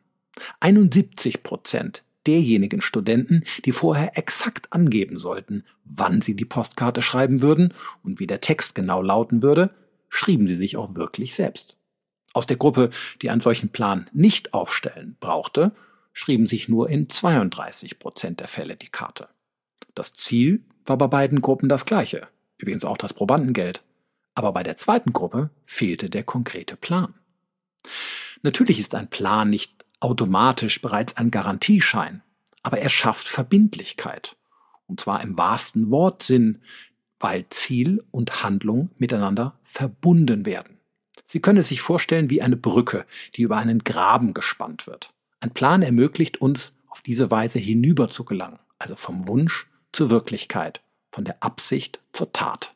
71 0.61 1.43
Prozent 1.43 2.03
derjenigen 2.27 2.81
Studenten, 2.81 3.45
die 3.65 3.73
vorher 3.73 4.17
exakt 4.17 4.73
angeben 4.73 5.19
sollten, 5.19 5.65
wann 5.85 6.21
sie 6.21 6.37
die 6.37 6.45
Postkarte 6.45 7.03
schreiben 7.03 7.43
würden 7.43 7.75
und 8.03 8.21
wie 8.21 8.27
der 8.27 8.41
Text 8.41 8.75
genau 8.75 9.03
lauten 9.03 9.43
würde, 9.43 9.71
schrieben 10.11 10.47
sie 10.47 10.57
sich 10.57 10.77
auch 10.77 10.95
wirklich 10.95 11.35
selbst. 11.35 11.77
Aus 12.35 12.47
der 12.47 12.59
Gruppe, 12.59 12.91
die 13.23 13.31
einen 13.31 13.41
solchen 13.41 13.71
Plan 13.71 14.11
nicht 14.13 14.53
aufstellen 14.53 15.17
brauchte, 15.19 15.73
schrieben 16.13 16.47
sich 16.47 16.69
nur 16.69 16.91
in 16.91 17.09
32 17.09 17.99
Prozent 17.99 18.41
der 18.41 18.49
Fälle 18.49 18.77
die 18.77 18.89
Karte. 18.89 19.29
Das 19.95 20.13
Ziel 20.13 20.65
war 20.85 20.99
bei 20.99 21.07
beiden 21.07 21.41
Gruppen 21.41 21.69
das 21.69 21.87
gleiche, 21.87 22.29
übrigens 22.59 22.85
auch 22.85 22.99
das 22.99 23.15
Probandengeld. 23.15 23.83
Aber 24.35 24.53
bei 24.53 24.63
der 24.63 24.77
zweiten 24.77 25.13
Gruppe 25.13 25.51
fehlte 25.65 26.11
der 26.11 26.23
konkrete 26.23 26.77
Plan. 26.77 27.15
Natürlich 28.43 28.79
ist 28.79 28.95
ein 28.95 29.11
Plan 29.11 29.51
nicht 29.51 29.85
automatisch 30.01 30.81
bereits 30.81 31.17
ein 31.17 31.31
Garantieschein, 31.31 32.23
aber 32.63 32.79
er 32.79 32.89
schafft 32.89 33.29
Verbindlichkeit. 33.29 34.37
Und 34.87 35.01
zwar 35.01 35.23
im 35.23 35.37
wahrsten 35.37 35.91
Wortsinn, 35.91 36.63
weil 37.21 37.47
Ziel 37.51 38.03
und 38.11 38.43
Handlung 38.43 38.91
miteinander 38.97 39.59
verbunden 39.63 40.47
werden. 40.47 40.79
Sie 41.27 41.41
können 41.41 41.59
es 41.59 41.69
sich 41.69 41.81
vorstellen 41.81 42.31
wie 42.31 42.43
eine 42.43 42.57
Brücke, 42.57 43.07
die 43.37 43.43
über 43.43 43.59
einen 43.59 43.85
Graben 43.85 44.35
gespannt 44.35 44.87
wird. 44.87 45.13
Ein 45.39 45.53
Plan 45.53 45.83
ermöglicht 45.83 46.41
uns, 46.41 46.73
auf 46.89 47.03
diese 47.03 47.31
Weise 47.31 47.61
hinüber 47.61 48.09
zu 48.09 48.25
gelangen, 48.25 48.59
also 48.79 48.97
vom 48.97 49.29
Wunsch 49.29 49.69
zur 49.93 50.11
Wirklichkeit, 50.11 50.81
von 51.13 51.25
der 51.25 51.41
Absicht 51.41 52.01
zur 52.13 52.33
Tat. 52.33 52.75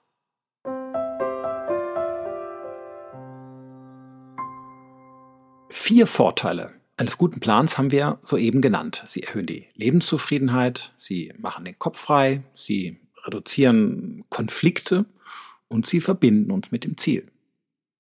Vier 5.68 6.06
Vorteile 6.06 6.74
eines 6.96 7.18
guten 7.18 7.40
Plans 7.40 7.76
haben 7.76 7.90
wir 7.90 8.20
soeben 8.22 8.60
genannt. 8.60 9.02
Sie 9.06 9.24
erhöhen 9.24 9.46
die 9.46 9.66
Lebenszufriedenheit, 9.74 10.92
sie 10.96 11.34
machen 11.36 11.64
den 11.64 11.76
Kopf 11.76 11.98
frei, 11.98 12.44
sie 12.52 13.00
reduzieren 13.25 14.25
Konflikte 14.28 15.07
und 15.69 15.87
sie 15.87 16.00
verbinden 16.00 16.50
uns 16.50 16.71
mit 16.71 16.85
dem 16.85 16.97
Ziel. 16.97 17.31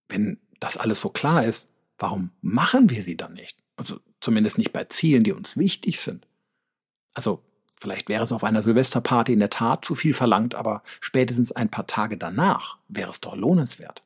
Wenn 0.08 0.38
das 0.60 0.76
alles 0.76 1.00
so 1.00 1.08
klar 1.08 1.44
ist, 1.44 1.68
warum 1.98 2.30
machen 2.40 2.90
wir 2.90 3.02
sie 3.02 3.16
dann 3.16 3.34
nicht? 3.34 3.58
Also 3.76 3.98
zumindest 4.20 4.58
nicht 4.58 4.72
bei 4.72 4.84
Zielen, 4.84 5.24
die 5.24 5.32
uns 5.32 5.56
wichtig 5.56 6.00
sind. 6.00 6.26
Also 7.14 7.42
vielleicht 7.78 8.08
wäre 8.08 8.24
es 8.24 8.32
auf 8.32 8.44
einer 8.44 8.62
Silvesterparty 8.62 9.32
in 9.32 9.40
der 9.40 9.50
Tat 9.50 9.84
zu 9.84 9.94
viel 9.94 10.14
verlangt, 10.14 10.54
aber 10.54 10.82
spätestens 11.00 11.52
ein 11.52 11.70
paar 11.70 11.86
Tage 11.86 12.16
danach 12.16 12.78
wäre 12.88 13.10
es 13.10 13.20
doch 13.20 13.36
lohnenswert. 13.36 14.02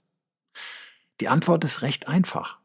Die 1.20 1.28
Antwort 1.28 1.64
ist 1.64 1.82
recht 1.82 2.08
einfach. 2.08 2.58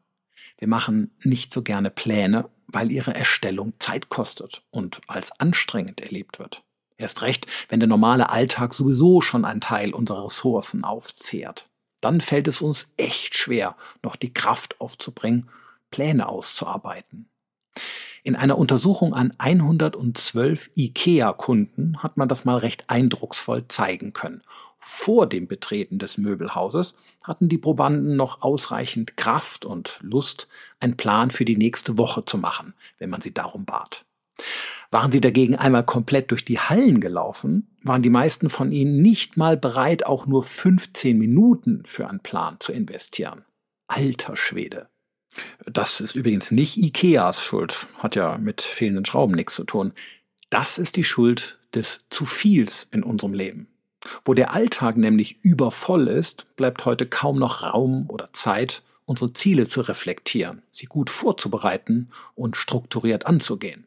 Wir 0.58 0.68
machen 0.68 1.10
nicht 1.22 1.52
so 1.52 1.62
gerne 1.62 1.90
Pläne, 1.90 2.48
weil 2.68 2.92
ihre 2.92 3.14
Erstellung 3.14 3.74
Zeit 3.78 4.08
kostet 4.08 4.64
und 4.70 5.00
als 5.06 5.32
anstrengend 5.40 6.00
erlebt 6.00 6.38
wird. 6.38 6.64
Erst 6.96 7.22
recht, 7.22 7.46
wenn 7.68 7.80
der 7.80 7.88
normale 7.88 8.30
Alltag 8.30 8.72
sowieso 8.72 9.20
schon 9.20 9.44
einen 9.44 9.60
Teil 9.60 9.92
unserer 9.92 10.26
Ressourcen 10.26 10.84
aufzehrt. 10.84 11.68
Dann 12.00 12.20
fällt 12.20 12.48
es 12.48 12.60
uns 12.60 12.92
echt 12.96 13.34
schwer, 13.34 13.76
noch 14.02 14.16
die 14.16 14.32
Kraft 14.32 14.80
aufzubringen, 14.80 15.48
Pläne 15.90 16.28
auszuarbeiten. 16.28 17.28
In 18.26 18.36
einer 18.36 18.56
Untersuchung 18.56 19.12
an 19.12 19.34
112 19.36 20.70
IKEA-Kunden 20.76 22.02
hat 22.02 22.16
man 22.16 22.28
das 22.28 22.46
mal 22.46 22.56
recht 22.56 22.84
eindrucksvoll 22.88 23.68
zeigen 23.68 24.14
können. 24.14 24.40
Vor 24.78 25.26
dem 25.26 25.46
Betreten 25.46 25.98
des 25.98 26.16
Möbelhauses 26.16 26.94
hatten 27.22 27.50
die 27.50 27.58
Probanden 27.58 28.16
noch 28.16 28.40
ausreichend 28.40 29.18
Kraft 29.18 29.66
und 29.66 29.98
Lust, 30.02 30.48
einen 30.80 30.96
Plan 30.96 31.30
für 31.30 31.44
die 31.44 31.56
nächste 31.56 31.98
Woche 31.98 32.24
zu 32.24 32.38
machen, 32.38 32.74
wenn 32.98 33.10
man 33.10 33.20
sie 33.20 33.34
darum 33.34 33.66
bat. 33.66 34.06
Waren 34.90 35.12
sie 35.12 35.20
dagegen 35.20 35.56
einmal 35.56 35.84
komplett 35.84 36.30
durch 36.30 36.44
die 36.44 36.58
Hallen 36.58 37.00
gelaufen, 37.00 37.68
waren 37.82 38.02
die 38.02 38.10
meisten 38.10 38.48
von 38.48 38.72
ihnen 38.72 39.02
nicht 39.02 39.36
mal 39.36 39.56
bereit, 39.56 40.06
auch 40.06 40.26
nur 40.26 40.42
15 40.42 41.18
Minuten 41.18 41.82
für 41.84 42.08
einen 42.08 42.20
Plan 42.20 42.56
zu 42.60 42.72
investieren. 42.72 43.44
Alter 43.86 44.36
Schwede. 44.36 44.88
Das 45.66 46.00
ist 46.00 46.14
übrigens 46.14 46.50
nicht 46.50 46.76
Ikeas 46.76 47.42
Schuld, 47.42 47.88
hat 47.98 48.14
ja 48.14 48.38
mit 48.38 48.62
fehlenden 48.62 49.04
Schrauben 49.04 49.34
nichts 49.34 49.56
zu 49.56 49.64
tun. 49.64 49.92
Das 50.50 50.78
ist 50.78 50.96
die 50.96 51.04
Schuld 51.04 51.58
des 51.74 52.00
zu 52.10 52.24
viels 52.24 52.86
in 52.92 53.02
unserem 53.02 53.34
Leben. 53.34 53.68
Wo 54.24 54.34
der 54.34 54.52
Alltag 54.52 54.96
nämlich 54.96 55.42
übervoll 55.42 56.08
ist, 56.08 56.46
bleibt 56.56 56.84
heute 56.84 57.06
kaum 57.06 57.38
noch 57.38 57.62
Raum 57.62 58.08
oder 58.10 58.32
Zeit, 58.32 58.82
unsere 59.06 59.32
Ziele 59.32 59.66
zu 59.66 59.80
reflektieren, 59.80 60.62
sie 60.70 60.86
gut 60.86 61.10
vorzubereiten 61.10 62.10
und 62.34 62.56
strukturiert 62.56 63.26
anzugehen. 63.26 63.86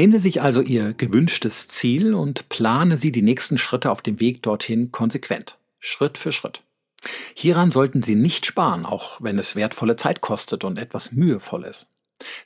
Nehmen 0.00 0.14
Sie 0.14 0.18
sich 0.18 0.40
also 0.40 0.62
Ihr 0.62 0.94
gewünschtes 0.94 1.68
Ziel 1.68 2.14
und 2.14 2.48
plane 2.48 2.96
Sie 2.96 3.12
die 3.12 3.20
nächsten 3.20 3.58
Schritte 3.58 3.90
auf 3.90 4.00
dem 4.00 4.18
Weg 4.18 4.42
dorthin 4.42 4.90
konsequent, 4.92 5.58
Schritt 5.78 6.16
für 6.16 6.32
Schritt. 6.32 6.62
Hieran 7.34 7.70
sollten 7.70 8.02
Sie 8.02 8.14
nicht 8.14 8.46
sparen, 8.46 8.86
auch 8.86 9.20
wenn 9.20 9.38
es 9.38 9.56
wertvolle 9.56 9.96
Zeit 9.96 10.22
kostet 10.22 10.64
und 10.64 10.78
etwas 10.78 11.12
mühevoll 11.12 11.64
ist. 11.64 11.86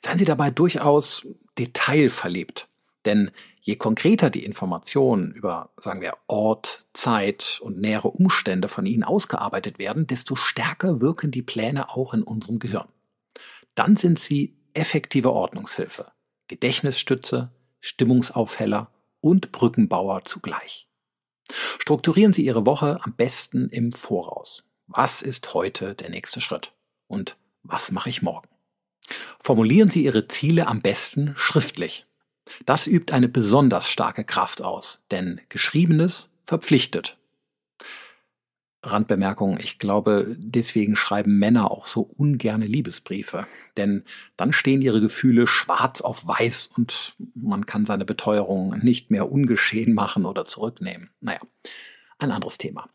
Seien 0.04 0.18
Sie 0.18 0.24
dabei 0.24 0.50
durchaus 0.50 1.28
detailverliebt, 1.56 2.66
denn 3.04 3.30
je 3.60 3.76
konkreter 3.76 4.30
die 4.30 4.44
Informationen 4.44 5.30
über, 5.30 5.70
sagen 5.76 6.00
wir, 6.00 6.14
Ort, 6.26 6.80
Zeit 6.92 7.60
und 7.62 7.78
nähere 7.78 8.08
Umstände 8.08 8.66
von 8.66 8.84
Ihnen 8.84 9.04
ausgearbeitet 9.04 9.78
werden, 9.78 10.08
desto 10.08 10.34
stärker 10.34 11.00
wirken 11.00 11.30
die 11.30 11.42
Pläne 11.42 11.88
auch 11.90 12.14
in 12.14 12.24
unserem 12.24 12.58
Gehirn. 12.58 12.88
Dann 13.76 13.96
sind 13.96 14.18
sie 14.18 14.56
effektive 14.74 15.32
Ordnungshilfe, 15.32 16.06
Gedächtnisstütze, 16.54 17.50
Stimmungsaufheller 17.80 18.92
und 19.20 19.50
Brückenbauer 19.50 20.24
zugleich. 20.24 20.86
Strukturieren 21.80 22.32
Sie 22.32 22.44
Ihre 22.44 22.64
Woche 22.64 22.98
am 23.02 23.16
besten 23.16 23.68
im 23.70 23.90
Voraus. 23.90 24.62
Was 24.86 25.20
ist 25.20 25.52
heute 25.52 25.96
der 25.96 26.10
nächste 26.10 26.40
Schritt? 26.40 26.72
Und 27.08 27.36
was 27.64 27.90
mache 27.90 28.08
ich 28.08 28.22
morgen? 28.22 28.48
Formulieren 29.40 29.90
Sie 29.90 30.04
Ihre 30.04 30.28
Ziele 30.28 30.68
am 30.68 30.80
besten 30.80 31.34
schriftlich. 31.36 32.06
Das 32.64 32.86
übt 32.86 33.12
eine 33.12 33.28
besonders 33.28 33.88
starke 33.88 34.22
Kraft 34.22 34.62
aus, 34.62 35.02
denn 35.10 35.40
Geschriebenes 35.48 36.28
verpflichtet. 36.44 37.18
Randbemerkung, 38.86 39.58
ich 39.60 39.78
glaube, 39.78 40.36
deswegen 40.38 40.96
schreiben 40.96 41.38
Männer 41.38 41.70
auch 41.70 41.86
so 41.86 42.02
ungerne 42.02 42.66
Liebesbriefe, 42.66 43.46
denn 43.76 44.04
dann 44.36 44.52
stehen 44.52 44.82
ihre 44.82 45.00
Gefühle 45.00 45.46
schwarz 45.46 46.00
auf 46.00 46.26
weiß 46.26 46.70
und 46.76 47.16
man 47.34 47.66
kann 47.66 47.86
seine 47.86 48.04
Beteuerung 48.04 48.78
nicht 48.82 49.10
mehr 49.10 49.30
ungeschehen 49.30 49.94
machen 49.94 50.24
oder 50.26 50.44
zurücknehmen. 50.44 51.10
Naja, 51.20 51.40
ein 52.18 52.30
anderes 52.30 52.58
Thema. 52.58 52.88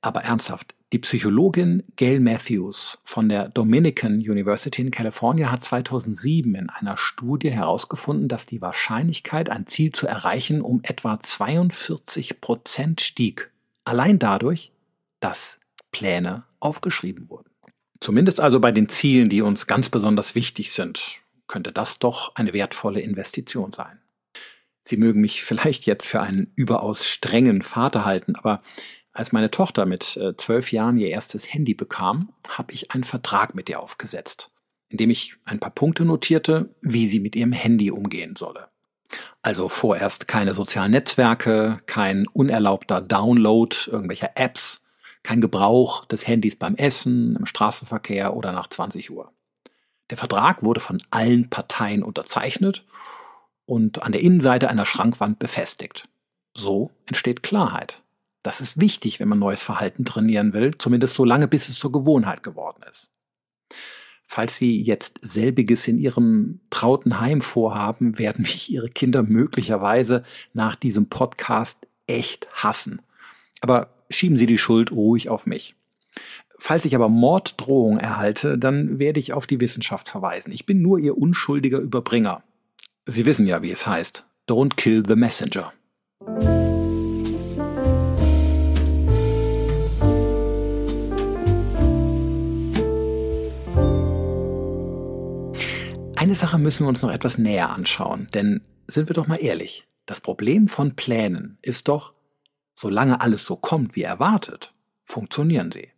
Aber 0.00 0.22
ernsthaft, 0.22 0.74
die 0.92 0.98
Psychologin 0.98 1.82
Gail 1.96 2.20
Matthews 2.20 2.98
von 3.04 3.28
der 3.28 3.48
Dominican 3.48 4.14
University 4.14 4.82
in 4.82 4.90
California 4.90 5.50
hat 5.50 5.62
2007 5.62 6.54
in 6.54 6.70
einer 6.70 6.96
Studie 6.96 7.50
herausgefunden, 7.50 8.28
dass 8.28 8.46
die 8.46 8.60
Wahrscheinlichkeit, 8.60 9.48
ein 9.48 9.66
Ziel 9.66 9.92
zu 9.92 10.06
erreichen, 10.06 10.60
um 10.60 10.80
etwa 10.82 11.20
42 11.20 12.40
Prozent 12.40 13.00
stieg. 13.00 13.52
Allein 13.86 14.18
dadurch, 14.18 14.72
dass 15.20 15.60
Pläne 15.92 16.44
aufgeschrieben 16.58 17.30
wurden. 17.30 17.50
Zumindest 18.00 18.40
also 18.40 18.58
bei 18.58 18.72
den 18.72 18.88
Zielen, 18.88 19.28
die 19.28 19.42
uns 19.42 19.68
ganz 19.68 19.90
besonders 19.90 20.34
wichtig 20.34 20.72
sind, 20.72 21.22
könnte 21.46 21.70
das 21.70 22.00
doch 22.00 22.34
eine 22.34 22.52
wertvolle 22.52 23.00
Investition 23.00 23.72
sein. 23.72 24.00
Sie 24.82 24.96
mögen 24.96 25.20
mich 25.20 25.44
vielleicht 25.44 25.86
jetzt 25.86 26.04
für 26.04 26.20
einen 26.20 26.52
überaus 26.56 27.08
strengen 27.08 27.62
Vater 27.62 28.04
halten, 28.04 28.34
aber 28.34 28.60
als 29.12 29.30
meine 29.30 29.52
Tochter 29.52 29.86
mit 29.86 30.16
äh, 30.16 30.36
zwölf 30.36 30.72
Jahren 30.72 30.98
ihr 30.98 31.08
erstes 31.08 31.52
Handy 31.54 31.74
bekam, 31.74 32.32
habe 32.48 32.72
ich 32.72 32.90
einen 32.90 33.04
Vertrag 33.04 33.54
mit 33.54 33.68
ihr 33.68 33.80
aufgesetzt, 33.80 34.50
in 34.88 34.98
dem 34.98 35.10
ich 35.10 35.36
ein 35.44 35.60
paar 35.60 35.70
Punkte 35.70 36.04
notierte, 36.04 36.74
wie 36.82 37.06
sie 37.06 37.20
mit 37.20 37.36
ihrem 37.36 37.52
Handy 37.52 37.92
umgehen 37.92 38.34
solle. 38.34 38.68
Also 39.42 39.68
vorerst 39.68 40.28
keine 40.28 40.54
sozialen 40.54 40.92
Netzwerke, 40.92 41.78
kein 41.86 42.26
unerlaubter 42.28 43.00
Download 43.00 43.74
irgendwelcher 43.86 44.30
Apps, 44.34 44.82
kein 45.22 45.40
Gebrauch 45.40 46.04
des 46.04 46.26
Handys 46.26 46.56
beim 46.56 46.76
Essen, 46.76 47.36
im 47.36 47.46
Straßenverkehr 47.46 48.34
oder 48.36 48.52
nach 48.52 48.68
20 48.68 49.10
Uhr. 49.10 49.32
Der 50.10 50.16
Vertrag 50.16 50.62
wurde 50.62 50.80
von 50.80 51.02
allen 51.10 51.50
Parteien 51.50 52.02
unterzeichnet 52.02 52.84
und 53.64 54.02
an 54.02 54.12
der 54.12 54.20
Innenseite 54.20 54.68
einer 54.68 54.86
Schrankwand 54.86 55.38
befestigt. 55.38 56.08
So 56.54 56.90
entsteht 57.06 57.42
Klarheit. 57.42 58.02
Das 58.42 58.60
ist 58.60 58.80
wichtig, 58.80 59.18
wenn 59.18 59.28
man 59.28 59.40
neues 59.40 59.62
Verhalten 59.62 60.04
trainieren 60.04 60.52
will, 60.52 60.78
zumindest 60.78 61.14
so 61.14 61.24
lange, 61.24 61.48
bis 61.48 61.68
es 61.68 61.78
zur 61.78 61.90
Gewohnheit 61.90 62.44
geworden 62.44 62.84
ist. 62.88 63.10
Falls 64.26 64.56
Sie 64.56 64.82
jetzt 64.82 65.20
selbiges 65.22 65.86
in 65.86 65.98
Ihrem 65.98 66.60
trauten 66.70 67.20
Heim 67.20 67.40
vorhaben, 67.40 68.18
werden 68.18 68.42
mich 68.42 68.70
Ihre 68.70 68.88
Kinder 68.88 69.22
möglicherweise 69.22 70.24
nach 70.52 70.74
diesem 70.76 71.08
Podcast 71.08 71.78
echt 72.06 72.48
hassen. 72.52 73.00
Aber 73.60 73.90
schieben 74.10 74.36
Sie 74.36 74.46
die 74.46 74.58
Schuld 74.58 74.92
ruhig 74.92 75.28
auf 75.28 75.46
mich. 75.46 75.74
Falls 76.58 76.84
ich 76.84 76.94
aber 76.94 77.08
Morddrohung 77.08 77.98
erhalte, 77.98 78.58
dann 78.58 78.98
werde 78.98 79.20
ich 79.20 79.32
auf 79.32 79.46
die 79.46 79.60
Wissenschaft 79.60 80.08
verweisen. 80.08 80.52
Ich 80.52 80.66
bin 80.66 80.82
nur 80.82 80.98
Ihr 80.98 81.16
unschuldiger 81.16 81.78
Überbringer. 81.78 82.42
Sie 83.04 83.26
wissen 83.26 83.46
ja, 83.46 83.62
wie 83.62 83.70
es 83.70 83.86
heißt. 83.86 84.26
Don't 84.48 84.74
kill 84.76 85.04
the 85.06 85.16
messenger. 85.16 85.72
Eine 96.26 96.34
Sache 96.34 96.58
müssen 96.58 96.84
wir 96.84 96.88
uns 96.88 97.02
noch 97.02 97.12
etwas 97.12 97.38
näher 97.38 97.70
anschauen, 97.70 98.26
denn 98.34 98.60
sind 98.88 99.08
wir 99.08 99.14
doch 99.14 99.28
mal 99.28 99.36
ehrlich, 99.36 99.84
das 100.06 100.20
Problem 100.20 100.66
von 100.66 100.96
Plänen 100.96 101.56
ist 101.62 101.86
doch, 101.86 102.14
solange 102.74 103.20
alles 103.20 103.44
so 103.44 103.54
kommt 103.54 103.94
wie 103.94 104.02
erwartet, 104.02 104.74
funktionieren 105.04 105.70
sie. 105.70 105.88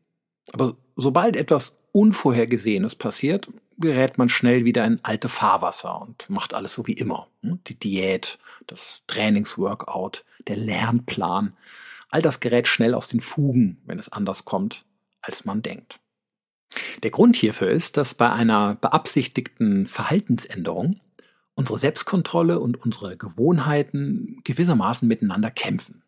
Aber 0.52 0.76
sobald 0.96 1.34
etwas 1.34 1.76
Unvorhergesehenes 1.92 2.94
passiert, 2.94 3.48
gerät 3.78 4.18
man 4.18 4.28
schnell 4.28 4.66
wieder 4.66 4.84
in 4.84 5.00
alte 5.02 5.30
Fahrwasser 5.30 5.98
und 5.98 6.28
macht 6.28 6.52
alles 6.52 6.74
so 6.74 6.86
wie 6.86 6.92
immer. 6.92 7.28
Hm? 7.40 7.60
Die 7.66 7.78
Diät, 7.78 8.38
das 8.66 9.04
Trainingsworkout, 9.06 10.26
der 10.46 10.56
Lernplan, 10.56 11.56
all 12.10 12.20
das 12.20 12.40
gerät 12.40 12.68
schnell 12.68 12.92
aus 12.92 13.08
den 13.08 13.20
Fugen, 13.20 13.80
wenn 13.86 13.98
es 13.98 14.12
anders 14.12 14.44
kommt, 14.44 14.84
als 15.22 15.46
man 15.46 15.62
denkt. 15.62 16.00
Der 17.02 17.10
Grund 17.10 17.36
hierfür 17.36 17.70
ist, 17.70 17.96
dass 17.96 18.14
bei 18.14 18.30
einer 18.30 18.74
beabsichtigten 18.76 19.86
Verhaltensänderung 19.86 21.00
unsere 21.54 21.78
Selbstkontrolle 21.78 22.60
und 22.60 22.82
unsere 22.84 23.16
Gewohnheiten 23.16 24.40
gewissermaßen 24.44 25.08
miteinander 25.08 25.50
kämpfen. 25.50 26.02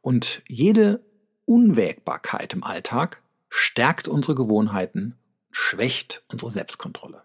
Und 0.00 0.42
jede 0.48 1.04
Unwägbarkeit 1.44 2.52
im 2.52 2.62
Alltag 2.62 3.22
stärkt 3.48 4.08
unsere 4.08 4.34
Gewohnheiten, 4.34 5.16
schwächt 5.50 6.22
unsere 6.28 6.50
Selbstkontrolle. 6.50 7.22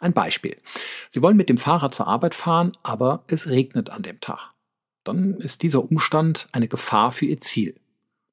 Ein 0.00 0.12
Beispiel. 0.12 0.60
Sie 1.10 1.22
wollen 1.22 1.36
mit 1.36 1.48
dem 1.48 1.58
Fahrrad 1.58 1.94
zur 1.94 2.06
Arbeit 2.06 2.34
fahren, 2.34 2.76
aber 2.82 3.24
es 3.26 3.48
regnet 3.48 3.90
an 3.90 4.02
dem 4.02 4.20
Tag. 4.20 4.52
Dann 5.04 5.40
ist 5.40 5.62
dieser 5.62 5.82
Umstand 5.82 6.48
eine 6.52 6.68
Gefahr 6.68 7.12
für 7.12 7.26
Ihr 7.26 7.40
Ziel 7.40 7.78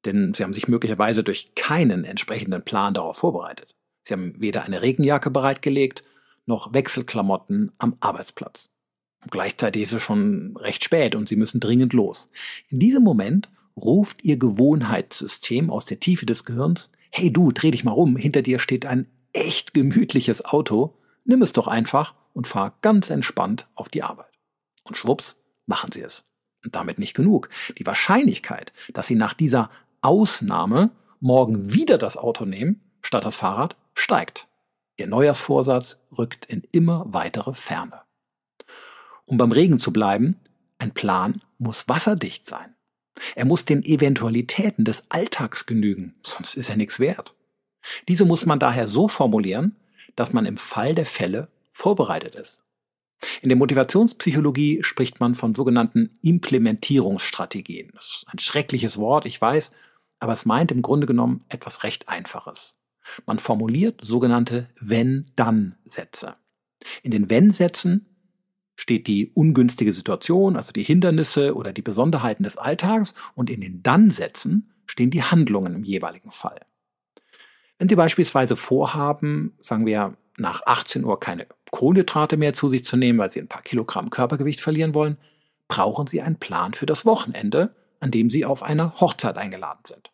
denn 0.05 0.33
sie 0.33 0.43
haben 0.43 0.53
sich 0.53 0.67
möglicherweise 0.67 1.23
durch 1.23 1.53
keinen 1.55 2.03
entsprechenden 2.03 2.63
Plan 2.63 2.93
darauf 2.93 3.17
vorbereitet. 3.17 3.75
Sie 4.03 4.13
haben 4.13 4.39
weder 4.39 4.63
eine 4.63 4.81
Regenjacke 4.81 5.29
bereitgelegt, 5.29 6.03
noch 6.45 6.73
Wechselklamotten 6.73 7.71
am 7.77 7.97
Arbeitsplatz. 7.99 8.69
Und 9.21 9.31
gleichzeitig 9.31 9.83
ist 9.83 9.93
es 9.93 10.01
schon 10.01 10.57
recht 10.57 10.83
spät 10.83 11.15
und 11.15 11.27
sie 11.29 11.35
müssen 11.35 11.59
dringend 11.59 11.93
los. 11.93 12.31
In 12.69 12.79
diesem 12.79 13.03
Moment 13.03 13.49
ruft 13.77 14.23
ihr 14.23 14.37
Gewohnheitssystem 14.37 15.69
aus 15.69 15.85
der 15.85 15.99
Tiefe 15.99 16.25
des 16.25 16.43
Gehirns, 16.45 16.89
hey 17.11 17.31
du, 17.31 17.51
dreh 17.51 17.71
dich 17.71 17.83
mal 17.83 17.91
rum, 17.91 18.15
hinter 18.15 18.41
dir 18.41 18.59
steht 18.59 18.85
ein 18.85 19.07
echt 19.33 19.73
gemütliches 19.73 20.43
Auto, 20.43 20.97
nimm 21.25 21.41
es 21.41 21.53
doch 21.53 21.67
einfach 21.67 22.15
und 22.33 22.47
fahr 22.47 22.77
ganz 22.81 23.09
entspannt 23.09 23.67
auf 23.75 23.89
die 23.89 24.03
Arbeit. 24.03 24.31
Und 24.83 24.97
schwupps, 24.97 25.37
machen 25.67 25.91
sie 25.91 26.01
es. 26.01 26.23
Und 26.63 26.75
damit 26.75 26.99
nicht 26.99 27.15
genug. 27.15 27.49
Die 27.77 27.85
Wahrscheinlichkeit, 27.85 28.73
dass 28.93 29.07
sie 29.07 29.15
nach 29.15 29.33
dieser 29.33 29.69
Ausnahme 30.01 30.91
morgen 31.19 31.73
wieder 31.73 31.97
das 31.97 32.17
Auto 32.17 32.45
nehmen, 32.45 32.81
statt 33.01 33.25
das 33.25 33.35
Fahrrad, 33.35 33.75
steigt. 33.93 34.47
Ihr 34.97 35.07
Neujahrsvorsatz 35.07 35.97
rückt 36.17 36.45
in 36.45 36.63
immer 36.71 37.05
weitere 37.07 37.53
Ferne. 37.53 38.01
Um 39.25 39.37
beim 39.37 39.51
Regen 39.51 39.79
zu 39.79 39.93
bleiben, 39.93 40.39
ein 40.79 40.93
Plan 40.93 41.41
muss 41.57 41.87
wasserdicht 41.87 42.45
sein. 42.45 42.75
Er 43.35 43.45
muss 43.45 43.65
den 43.65 43.83
Eventualitäten 43.83 44.83
des 44.83 45.03
Alltags 45.09 45.65
genügen, 45.65 46.15
sonst 46.23 46.55
ist 46.55 46.69
er 46.69 46.77
nichts 46.77 46.99
wert. 46.99 47.35
Diese 48.07 48.25
muss 48.25 48.45
man 48.45 48.59
daher 48.59 48.87
so 48.87 49.07
formulieren, 49.07 49.75
dass 50.15 50.33
man 50.33 50.45
im 50.45 50.57
Fall 50.57 50.95
der 50.95 51.05
Fälle 51.05 51.47
vorbereitet 51.71 52.35
ist. 52.35 52.63
In 53.41 53.49
der 53.49 53.57
Motivationspsychologie 53.57 54.81
spricht 54.81 55.19
man 55.19 55.35
von 55.35 55.53
sogenannten 55.53 56.17
Implementierungsstrategien. 56.23 57.91
Das 57.93 58.05
ist 58.05 58.25
ein 58.27 58.39
schreckliches 58.39 58.97
Wort, 58.97 59.25
ich 59.25 59.39
weiß, 59.39 59.71
aber 60.21 60.33
es 60.33 60.45
meint 60.45 60.71
im 60.71 60.81
Grunde 60.81 61.07
genommen 61.07 61.43
etwas 61.49 61.83
recht 61.83 62.07
Einfaches. 62.07 62.75
Man 63.25 63.39
formuliert 63.39 64.01
sogenannte 64.01 64.69
Wenn-Dann-Sätze. 64.79 66.35
In 67.01 67.11
den 67.11 67.29
Wenn-Sätzen 67.29 68.05
steht 68.75 69.07
die 69.07 69.31
ungünstige 69.33 69.93
Situation, 69.93 70.55
also 70.55 70.71
die 70.71 70.83
Hindernisse 70.83 71.55
oder 71.55 71.73
die 71.73 71.81
Besonderheiten 71.81 72.43
des 72.43 72.57
Alltags 72.57 73.15
und 73.35 73.49
in 73.49 73.61
den 73.61 73.81
Dann-Sätzen 73.83 74.71
stehen 74.85 75.09
die 75.09 75.23
Handlungen 75.23 75.73
im 75.73 75.83
jeweiligen 75.83 76.31
Fall. 76.31 76.61
Wenn 77.79 77.89
Sie 77.89 77.95
beispielsweise 77.95 78.55
vorhaben, 78.55 79.57
sagen 79.59 79.87
wir 79.87 80.15
nach 80.37 80.61
18 80.65 81.03
Uhr 81.03 81.19
keine 81.19 81.47
Kohlenhydrate 81.71 82.37
mehr 82.37 82.53
zu 82.53 82.69
sich 82.69 82.85
zu 82.85 82.95
nehmen, 82.95 83.17
weil 83.17 83.31
Sie 83.31 83.39
ein 83.39 83.47
paar 83.47 83.63
Kilogramm 83.63 84.11
Körpergewicht 84.11 84.61
verlieren 84.61 84.93
wollen, 84.93 85.17
brauchen 85.67 86.05
Sie 86.05 86.21
einen 86.21 86.37
Plan 86.37 86.75
für 86.75 86.85
das 86.85 87.05
Wochenende, 87.05 87.75
an 87.99 88.11
dem 88.11 88.29
Sie 88.29 88.45
auf 88.45 88.61
eine 88.61 88.99
Hochzeit 88.99 89.37
eingeladen 89.37 89.81
sind. 89.85 90.10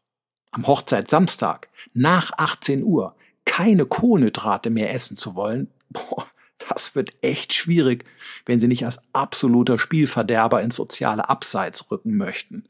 Am 0.58 0.66
Hochzeitssamstag 0.66 1.70
nach 1.94 2.32
18 2.36 2.84
Uhr 2.84 3.16
keine 3.46 3.86
Kohlenhydrate 3.86 4.72
mehr 4.72 4.92
essen 4.92 5.16
zu 5.16 5.36
wollen, 5.36 5.70
boah, 5.92 6.26
Das 6.68 6.96
wird 6.96 7.12
echt 7.22 7.54
schwierig, 7.54 8.06
wenn 8.48 8.60
Sie 8.60 8.68
nicht 8.68 8.84
als 8.84 9.00
absoluter 9.14 9.78
Spielverderber 9.78 10.64
ins 10.64 10.76
soziale 10.76 11.30
Abseits 11.30 11.92
rücken 11.92 12.18
möchten. 12.18 12.66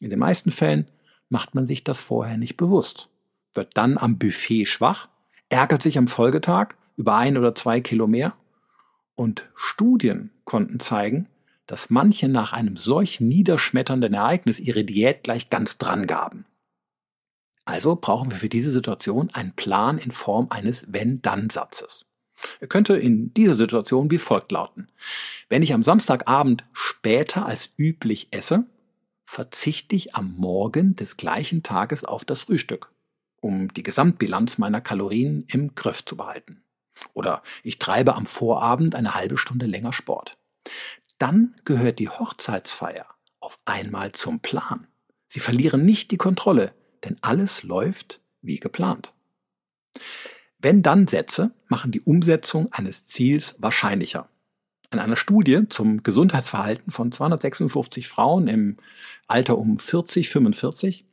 In 0.00 0.10
den 0.10 0.18
meisten 0.18 0.50
Fällen 0.50 0.86
macht 1.30 1.54
man 1.54 1.66
sich 1.66 1.82
das 1.82 1.98
vorher 1.98 2.36
nicht 2.36 2.58
bewusst, 2.58 3.08
wird 3.54 3.76
dann 3.78 3.96
am 3.96 4.18
Buffet 4.18 4.66
schwach, 4.66 5.08
ärgert 5.48 5.82
sich 5.82 5.96
am 5.96 6.08
Folgetag 6.08 6.74
über 6.98 7.16
ein 7.16 7.38
oder 7.38 7.54
zwei 7.54 7.80
Kilo 7.80 8.06
mehr. 8.06 8.34
Und 9.14 9.48
Studien 9.54 10.30
konnten 10.44 10.78
zeigen, 10.78 11.26
dass 11.66 11.88
manche 11.88 12.28
nach 12.28 12.52
einem 12.52 12.76
solch 12.76 13.18
niederschmetternden 13.18 14.12
Ereignis 14.12 14.60
ihre 14.60 14.84
Diät 14.84 15.24
gleich 15.24 15.48
ganz 15.48 15.78
dran 15.78 16.06
gaben. 16.06 16.44
Also 17.68 17.96
brauchen 17.96 18.30
wir 18.30 18.38
für 18.38 18.48
diese 18.48 18.70
Situation 18.70 19.28
einen 19.34 19.52
Plan 19.52 19.98
in 19.98 20.10
Form 20.10 20.46
eines 20.48 20.90
Wenn-Dann-Satzes. 20.90 22.06
Er 22.60 22.66
könnte 22.66 22.96
in 22.96 23.34
dieser 23.34 23.56
Situation 23.56 24.10
wie 24.10 24.16
folgt 24.16 24.52
lauten. 24.52 24.90
Wenn 25.50 25.62
ich 25.62 25.74
am 25.74 25.82
Samstagabend 25.82 26.64
später 26.72 27.44
als 27.44 27.68
üblich 27.76 28.28
esse, 28.30 28.64
verzichte 29.26 29.94
ich 29.96 30.14
am 30.14 30.34
Morgen 30.38 30.94
des 30.94 31.18
gleichen 31.18 31.62
Tages 31.62 32.06
auf 32.06 32.24
das 32.24 32.44
Frühstück, 32.44 32.90
um 33.42 33.68
die 33.74 33.82
Gesamtbilanz 33.82 34.56
meiner 34.56 34.80
Kalorien 34.80 35.44
im 35.48 35.74
Griff 35.74 36.02
zu 36.02 36.16
behalten. 36.16 36.62
Oder 37.12 37.42
ich 37.62 37.78
treibe 37.78 38.14
am 38.14 38.24
Vorabend 38.24 38.94
eine 38.94 39.14
halbe 39.14 39.36
Stunde 39.36 39.66
länger 39.66 39.92
Sport. 39.92 40.38
Dann 41.18 41.54
gehört 41.66 41.98
die 41.98 42.08
Hochzeitsfeier 42.08 43.04
auf 43.40 43.58
einmal 43.66 44.12
zum 44.12 44.40
Plan. 44.40 44.86
Sie 45.26 45.40
verlieren 45.40 45.84
nicht 45.84 46.10
die 46.12 46.16
Kontrolle, 46.16 46.72
denn 47.04 47.16
alles 47.20 47.62
läuft 47.62 48.20
wie 48.42 48.58
geplant. 48.58 49.12
Wenn 50.58 50.82
dann 50.82 51.06
Sätze 51.06 51.52
machen 51.68 51.92
die 51.92 52.00
Umsetzung 52.00 52.72
eines 52.72 53.06
Ziels 53.06 53.56
wahrscheinlicher. 53.58 54.28
In 54.90 54.98
einer 54.98 55.16
Studie 55.16 55.68
zum 55.68 56.02
Gesundheitsverhalten 56.02 56.90
von 56.90 57.12
256 57.12 58.08
Frauen 58.08 58.48
im 58.48 58.78
Alter 59.26 59.58
um 59.58 59.78
40, 59.78 60.30
45 60.30 61.04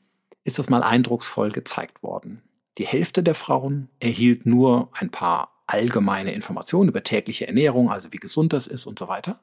ist 0.46 0.60
das 0.60 0.70
mal 0.70 0.82
eindrucksvoll 0.82 1.52
gezeigt 1.52 2.02
worden. 2.02 2.42
Die 2.78 2.88
Hälfte 2.88 3.22
der 3.22 3.36
Frauen 3.36 3.90
erhielt 4.00 4.46
nur 4.46 4.90
ein 4.94 5.10
paar 5.10 5.64
allgemeine 5.68 6.34
Informationen 6.34 6.90
über 6.90 7.04
tägliche 7.04 7.48
Ernährung, 7.48 7.90
also 7.90 8.14
wie 8.14 8.18
gesund 8.18 8.54
das 8.54 8.68
ist 8.68 8.86
und 8.86 9.00
so 9.00 9.08
weiter. 9.08 9.40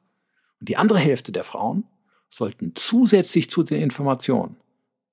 Und 0.59 0.69
die 0.69 0.77
andere 0.77 0.99
Hälfte 0.99 1.31
der 1.31 1.43
Frauen 1.43 1.85
sollten 2.29 2.73
zusätzlich 2.75 3.49
zu 3.49 3.63
den 3.63 3.81
Informationen 3.81 4.57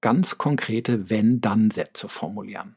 ganz 0.00 0.38
konkrete 0.38 1.10
Wenn-Dann-Sätze 1.10 2.08
formulieren. 2.08 2.76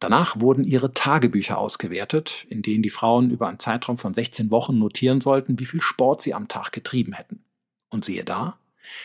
Danach 0.00 0.40
wurden 0.40 0.64
ihre 0.64 0.92
Tagebücher 0.94 1.58
ausgewertet, 1.58 2.46
in 2.50 2.62
denen 2.62 2.82
die 2.82 2.90
Frauen 2.90 3.30
über 3.30 3.48
einen 3.48 3.60
Zeitraum 3.60 3.98
von 3.98 4.14
16 4.14 4.50
Wochen 4.50 4.78
notieren 4.78 5.20
sollten, 5.20 5.60
wie 5.60 5.66
viel 5.66 5.80
Sport 5.80 6.20
sie 6.20 6.34
am 6.34 6.48
Tag 6.48 6.72
getrieben 6.72 7.12
hätten. 7.12 7.44
Und 7.88 8.04
siehe 8.04 8.24
da, 8.24 8.58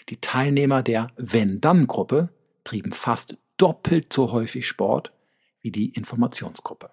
die 0.10 0.20
Teilnehmer 0.20 0.82
der 0.82 1.12
Wenn-Dann-Gruppe 1.18 2.30
trieben 2.63 2.92
fast 2.92 3.38
doppelt 3.58 4.12
so 4.12 4.32
häufig 4.32 4.68
Sport 4.68 5.12
wie 5.62 5.72
die 5.72 5.90
Informationsgruppe. 5.90 6.90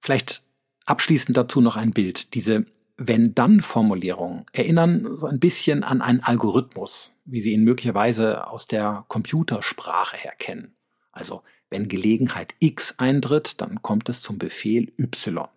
Vielleicht 0.00 0.44
abschließend 0.84 1.36
dazu 1.36 1.60
noch 1.60 1.76
ein 1.76 1.90
Bild. 1.90 2.34
Diese 2.34 2.66
wenn-dann-Formulierungen 2.96 4.46
erinnern 4.52 5.16
so 5.18 5.26
ein 5.26 5.40
bisschen 5.40 5.82
an 5.84 6.02
einen 6.02 6.20
Algorithmus, 6.20 7.11
wie 7.32 7.40
Sie 7.40 7.52
ihn 7.52 7.64
möglicherweise 7.64 8.46
aus 8.46 8.66
der 8.66 9.06
Computersprache 9.08 10.18
her 10.18 10.34
kennen. 10.38 10.76
Also, 11.12 11.42
wenn 11.70 11.88
Gelegenheit 11.88 12.54
X 12.60 12.96
eintritt, 12.98 13.62
dann 13.62 13.80
kommt 13.80 14.10
es 14.10 14.20
zum 14.20 14.36
Befehl 14.36 14.92
Y. 14.98 15.48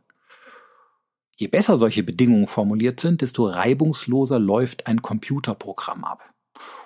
Je 1.36 1.48
besser 1.48 1.78
solche 1.78 2.04
Bedingungen 2.04 2.48
formuliert 2.48 3.02
sind, 3.02 3.22
desto 3.22 3.46
reibungsloser 3.46 4.40
läuft 4.40 4.88
ein 4.88 5.02
Computerprogramm 5.02 6.06
ab. 6.06 6.34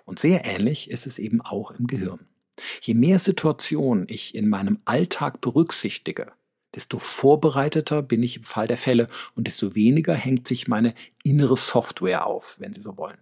Und 0.06 0.18
sehr 0.18 0.46
ähnlich 0.46 0.90
ist 0.90 1.06
es 1.06 1.20
eben 1.20 1.42
auch 1.42 1.70
im 1.70 1.86
Gehirn. 1.86 2.26
Je 2.82 2.96
mehr 2.96 3.20
Situationen 3.20 4.08
ich 4.10 4.34
in 4.34 4.50
meinem 4.50 4.80
Alltag 4.86 5.40
berücksichtige, 5.40 6.32
desto 6.74 6.98
vorbereiteter 6.98 8.02
bin 8.02 8.24
ich 8.24 8.38
im 8.38 8.44
Fall 8.44 8.66
der 8.66 8.78
Fälle 8.78 9.08
und 9.36 9.46
desto 9.46 9.76
weniger 9.76 10.16
hängt 10.16 10.48
sich 10.48 10.68
meine 10.68 10.96
innere 11.24 11.58
Software 11.58 12.26
auf, 12.26 12.56
wenn 12.60 12.74
Sie 12.74 12.82
so 12.82 12.98
wollen. 12.98 13.20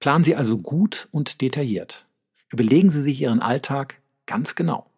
Planen 0.00 0.24
Sie 0.24 0.36
also 0.36 0.58
gut 0.58 1.08
und 1.10 1.40
detailliert. 1.40 2.06
Überlegen 2.50 2.90
Sie 2.90 3.02
sich 3.02 3.20
Ihren 3.20 3.40
Alltag 3.40 4.00
ganz 4.26 4.54
genau. 4.54 4.90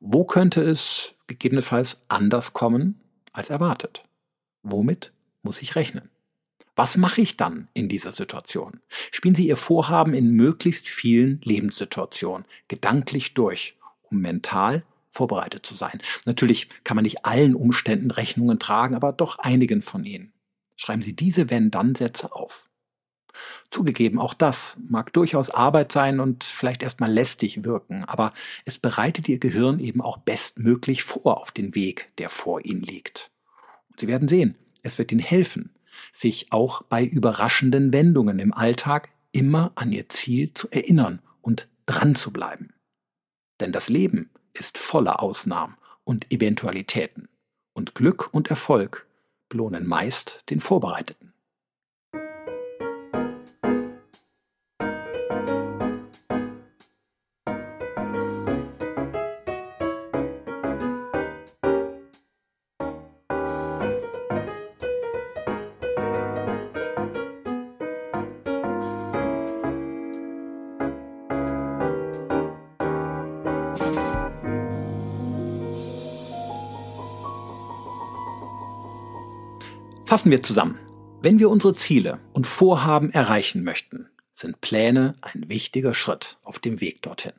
Wo 0.00 0.24
könnte 0.24 0.62
es 0.62 1.14
gegebenenfalls 1.26 1.98
anders 2.08 2.52
kommen 2.52 3.00
als 3.32 3.50
erwartet? 3.50 4.04
Womit 4.62 5.12
muss 5.42 5.62
ich 5.62 5.76
rechnen? 5.76 6.08
Was 6.74 6.96
mache 6.96 7.20
ich 7.20 7.36
dann 7.36 7.68
in 7.74 7.88
dieser 7.88 8.12
Situation? 8.12 8.80
Spielen 9.10 9.34
Sie 9.34 9.46
Ihr 9.46 9.56
Vorhaben 9.56 10.14
in 10.14 10.30
möglichst 10.30 10.88
vielen 10.88 11.40
Lebenssituationen 11.42 12.46
gedanklich 12.68 13.34
durch, 13.34 13.76
um 14.02 14.20
mental 14.20 14.82
vorbereitet 15.10 15.66
zu 15.66 15.74
sein. 15.74 16.00
Natürlich 16.24 16.68
kann 16.84 16.94
man 16.94 17.02
nicht 17.02 17.26
allen 17.26 17.54
Umständen 17.54 18.10
Rechnungen 18.10 18.58
tragen, 18.58 18.94
aber 18.94 19.12
doch 19.12 19.38
einigen 19.38 19.82
von 19.82 20.04
ihnen. 20.04 20.32
Schreiben 20.76 21.02
Sie 21.02 21.14
diese 21.14 21.50
Wenn-Dann-Sätze 21.50 22.32
auf. 22.32 22.70
Zugegeben, 23.70 24.18
auch 24.18 24.34
das 24.34 24.76
mag 24.88 25.12
durchaus 25.12 25.50
Arbeit 25.50 25.92
sein 25.92 26.20
und 26.20 26.44
vielleicht 26.44 26.82
erstmal 26.82 27.10
lästig 27.10 27.64
wirken, 27.64 28.04
aber 28.04 28.32
es 28.64 28.78
bereitet 28.78 29.28
Ihr 29.28 29.38
Gehirn 29.38 29.80
eben 29.80 30.00
auch 30.00 30.18
bestmöglich 30.18 31.02
vor 31.02 31.40
auf 31.40 31.50
den 31.50 31.74
Weg, 31.74 32.12
der 32.18 32.28
vor 32.28 32.64
Ihnen 32.64 32.82
liegt. 32.82 33.30
Und 33.90 34.00
Sie 34.00 34.08
werden 34.08 34.28
sehen, 34.28 34.56
es 34.82 34.98
wird 34.98 35.12
Ihnen 35.12 35.20
helfen, 35.20 35.72
sich 36.12 36.52
auch 36.52 36.82
bei 36.82 37.04
überraschenden 37.04 37.92
Wendungen 37.92 38.38
im 38.38 38.52
Alltag 38.52 39.10
immer 39.32 39.72
an 39.74 39.92
Ihr 39.92 40.08
Ziel 40.08 40.52
zu 40.54 40.68
erinnern 40.70 41.20
und 41.40 41.68
dran 41.86 42.14
zu 42.14 42.32
bleiben. 42.32 42.74
Denn 43.60 43.72
das 43.72 43.88
Leben 43.88 44.30
ist 44.52 44.78
voller 44.78 45.22
Ausnahmen 45.22 45.76
und 46.04 46.30
Eventualitäten, 46.32 47.28
und 47.72 47.94
Glück 47.94 48.32
und 48.32 48.48
Erfolg 48.48 49.06
belohnen 49.48 49.86
meist 49.86 50.50
den 50.50 50.60
Vorbereiteten. 50.60 51.31
Fassen 80.12 80.30
wir 80.30 80.42
zusammen. 80.42 80.78
Wenn 81.22 81.38
wir 81.38 81.48
unsere 81.48 81.72
Ziele 81.72 82.20
und 82.34 82.46
Vorhaben 82.46 83.14
erreichen 83.14 83.64
möchten, 83.64 84.10
sind 84.34 84.60
Pläne 84.60 85.12
ein 85.22 85.48
wichtiger 85.48 85.94
Schritt 85.94 86.36
auf 86.42 86.58
dem 86.58 86.82
Weg 86.82 87.00
dorthin. 87.00 87.32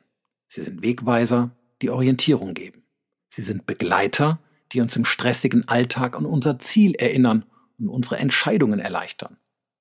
Sie 0.48 0.60
sind 0.60 0.82
Wegweiser, 0.82 1.52
die 1.82 1.90
Orientierung 1.90 2.52
geben. 2.52 2.82
Sie 3.28 3.42
sind 3.42 3.64
Begleiter, 3.64 4.40
die 4.72 4.80
uns 4.80 4.96
im 4.96 5.04
stressigen 5.04 5.68
Alltag 5.68 6.16
an 6.16 6.26
unser 6.26 6.58
Ziel 6.58 6.96
erinnern 6.96 7.44
und 7.78 7.90
unsere 7.90 8.16
Entscheidungen 8.16 8.80
erleichtern. 8.80 9.36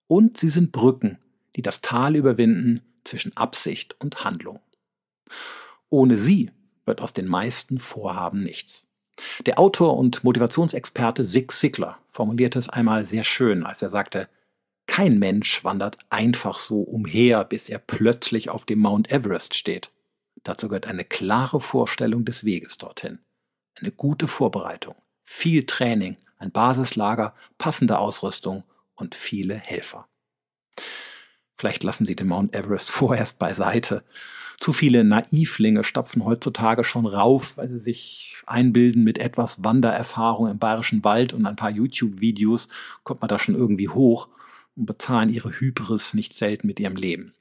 Und 0.05 0.37
sie 0.37 0.49
sind 0.49 0.71
Brücken, 0.71 1.17
die 1.55 1.63
das 1.63 1.81
Tal 1.81 2.15
überwinden 2.15 2.83
zwischen 3.05 3.35
Absicht 3.35 3.99
und 4.01 4.23
Handlung. 4.23 4.59
Ohne 5.89 6.19
sie 6.19 6.51
wird 6.85 7.01
aus 7.01 7.11
den 7.11 7.25
meisten 7.25 7.79
Vorhaben 7.79 8.43
nichts. 8.43 8.85
Der 9.45 9.59
Autor 9.59 9.97
und 9.97 10.23
Motivationsexperte 10.23 11.23
Zig 11.23 11.51
Ziglar 11.51 11.99
formulierte 12.09 12.59
es 12.59 12.69
einmal 12.69 13.05
sehr 13.05 13.23
schön, 13.23 13.63
als 13.63 13.81
er 13.81 13.89
sagte, 13.89 14.27
kein 14.85 15.17
Mensch 15.17 15.63
wandert 15.63 15.97
einfach 16.09 16.57
so 16.57 16.81
umher, 16.81 17.45
bis 17.45 17.69
er 17.69 17.79
plötzlich 17.79 18.49
auf 18.49 18.65
dem 18.65 18.79
Mount 18.79 19.11
Everest 19.11 19.55
steht. 19.55 19.91
Dazu 20.43 20.67
gehört 20.67 20.87
eine 20.87 21.05
klare 21.05 21.61
Vorstellung 21.61 22.25
des 22.25 22.43
Weges 22.43 22.77
dorthin, 22.77 23.19
eine 23.75 23.91
gute 23.91 24.27
Vorbereitung, 24.27 24.95
viel 25.23 25.65
Training, 25.65 26.17
ein 26.37 26.51
Basislager, 26.51 27.33
passende 27.57 27.97
Ausrüstung 27.97 28.63
und 28.95 29.15
viele 29.15 29.55
Helfer. 29.55 30.07
Vielleicht 31.55 31.83
lassen 31.83 32.05
Sie 32.05 32.15
den 32.15 32.27
Mount 32.27 32.53
Everest 32.53 32.91
vorerst 32.91 33.39
beiseite 33.39 34.03
zu 34.63 34.71
viele 34.71 35.03
Naivlinge 35.03 35.83
stapfen 35.83 36.23
heutzutage 36.23 36.85
schon 36.85 37.05
rauf, 37.05 37.57
weil 37.57 37.67
sie 37.67 37.79
sich 37.79 38.41
einbilden, 38.45 39.03
mit 39.03 39.17
etwas 39.17 39.61
Wandererfahrung 39.61 40.49
im 40.49 40.57
bayerischen 40.57 41.03
Wald 41.03 41.33
und 41.33 41.45
ein 41.45 41.57
paar 41.57 41.69
YouTube-Videos 41.69 42.69
kommt 43.03 43.19
man 43.19 43.27
da 43.27 43.37
schon 43.37 43.55
irgendwie 43.55 43.89
hoch 43.89 44.29
und 44.77 44.85
bezahlen 44.85 45.27
ihre 45.27 45.51
Hybris 45.51 46.13
nicht 46.13 46.33
selten 46.33 46.65
mit 46.65 46.79
ihrem 46.79 46.95
Leben. 46.95 47.33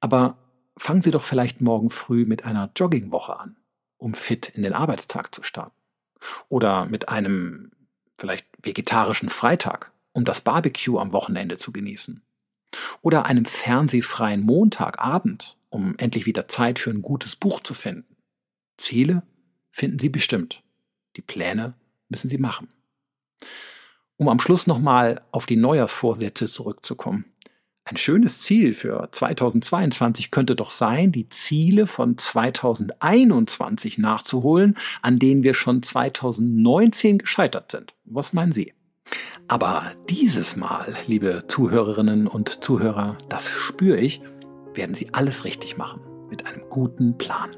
Aber 0.00 0.36
fangen 0.76 1.00
Sie 1.00 1.10
doch 1.10 1.22
vielleicht 1.22 1.62
morgen 1.62 1.88
früh 1.88 2.26
mit 2.26 2.44
einer 2.44 2.70
Joggingwoche 2.76 3.40
an, 3.40 3.56
um 3.96 4.12
fit 4.12 4.50
in 4.54 4.62
den 4.62 4.74
Arbeitstag 4.74 5.34
zu 5.34 5.42
starten. 5.42 5.80
Oder 6.50 6.84
mit 6.84 7.08
einem 7.08 7.70
vielleicht 8.18 8.46
vegetarischen 8.62 9.30
Freitag, 9.30 9.92
um 10.12 10.26
das 10.26 10.42
Barbecue 10.42 10.98
am 10.98 11.12
Wochenende 11.14 11.56
zu 11.56 11.72
genießen. 11.72 12.20
Oder 13.00 13.24
einem 13.24 13.46
fernsehfreien 13.46 14.42
Montagabend, 14.42 15.56
um 15.70 15.94
endlich 15.98 16.26
wieder 16.26 16.48
Zeit 16.48 16.78
für 16.78 16.90
ein 16.90 17.02
gutes 17.02 17.36
Buch 17.36 17.60
zu 17.60 17.74
finden. 17.74 18.16
Ziele 18.76 19.22
finden 19.70 19.98
Sie 19.98 20.08
bestimmt. 20.08 20.62
Die 21.16 21.22
Pläne 21.22 21.74
müssen 22.08 22.28
Sie 22.28 22.38
machen. 22.38 22.68
Um 24.16 24.28
am 24.28 24.40
Schluss 24.40 24.66
nochmal 24.66 25.20
auf 25.30 25.46
die 25.46 25.56
Neujahrsvorsätze 25.56 26.46
zurückzukommen. 26.46 27.24
Ein 27.84 27.96
schönes 27.96 28.42
Ziel 28.42 28.74
für 28.74 29.08
2022 29.10 30.30
könnte 30.30 30.54
doch 30.54 30.70
sein, 30.70 31.10
die 31.10 31.28
Ziele 31.28 31.86
von 31.86 32.18
2021 32.18 33.98
nachzuholen, 33.98 34.76
an 35.02 35.18
denen 35.18 35.42
wir 35.42 35.54
schon 35.54 35.82
2019 35.82 37.18
gescheitert 37.18 37.72
sind. 37.72 37.94
Was 38.04 38.32
meinen 38.32 38.52
Sie? 38.52 38.74
Aber 39.48 39.92
dieses 40.08 40.54
Mal, 40.54 40.94
liebe 41.06 41.44
Zuhörerinnen 41.48 42.28
und 42.28 42.62
Zuhörer, 42.62 43.16
das 43.28 43.50
spüre 43.50 43.98
ich, 43.98 44.20
werden 44.74 44.94
Sie 44.94 45.08
alles 45.12 45.44
richtig 45.44 45.76
machen 45.76 46.00
mit 46.28 46.46
einem 46.46 46.62
guten 46.68 47.18
Plan. 47.18 47.50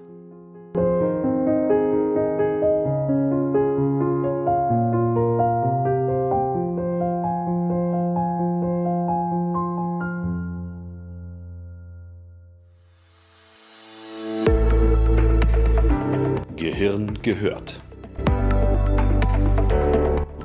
Gehirn 16.57 17.21
gehört. 17.23 17.81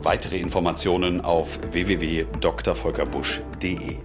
Weitere 0.03 0.37
Informationen 0.37 1.21
auf 1.21 1.59
www.drvolkerbusch.de 1.71 3.97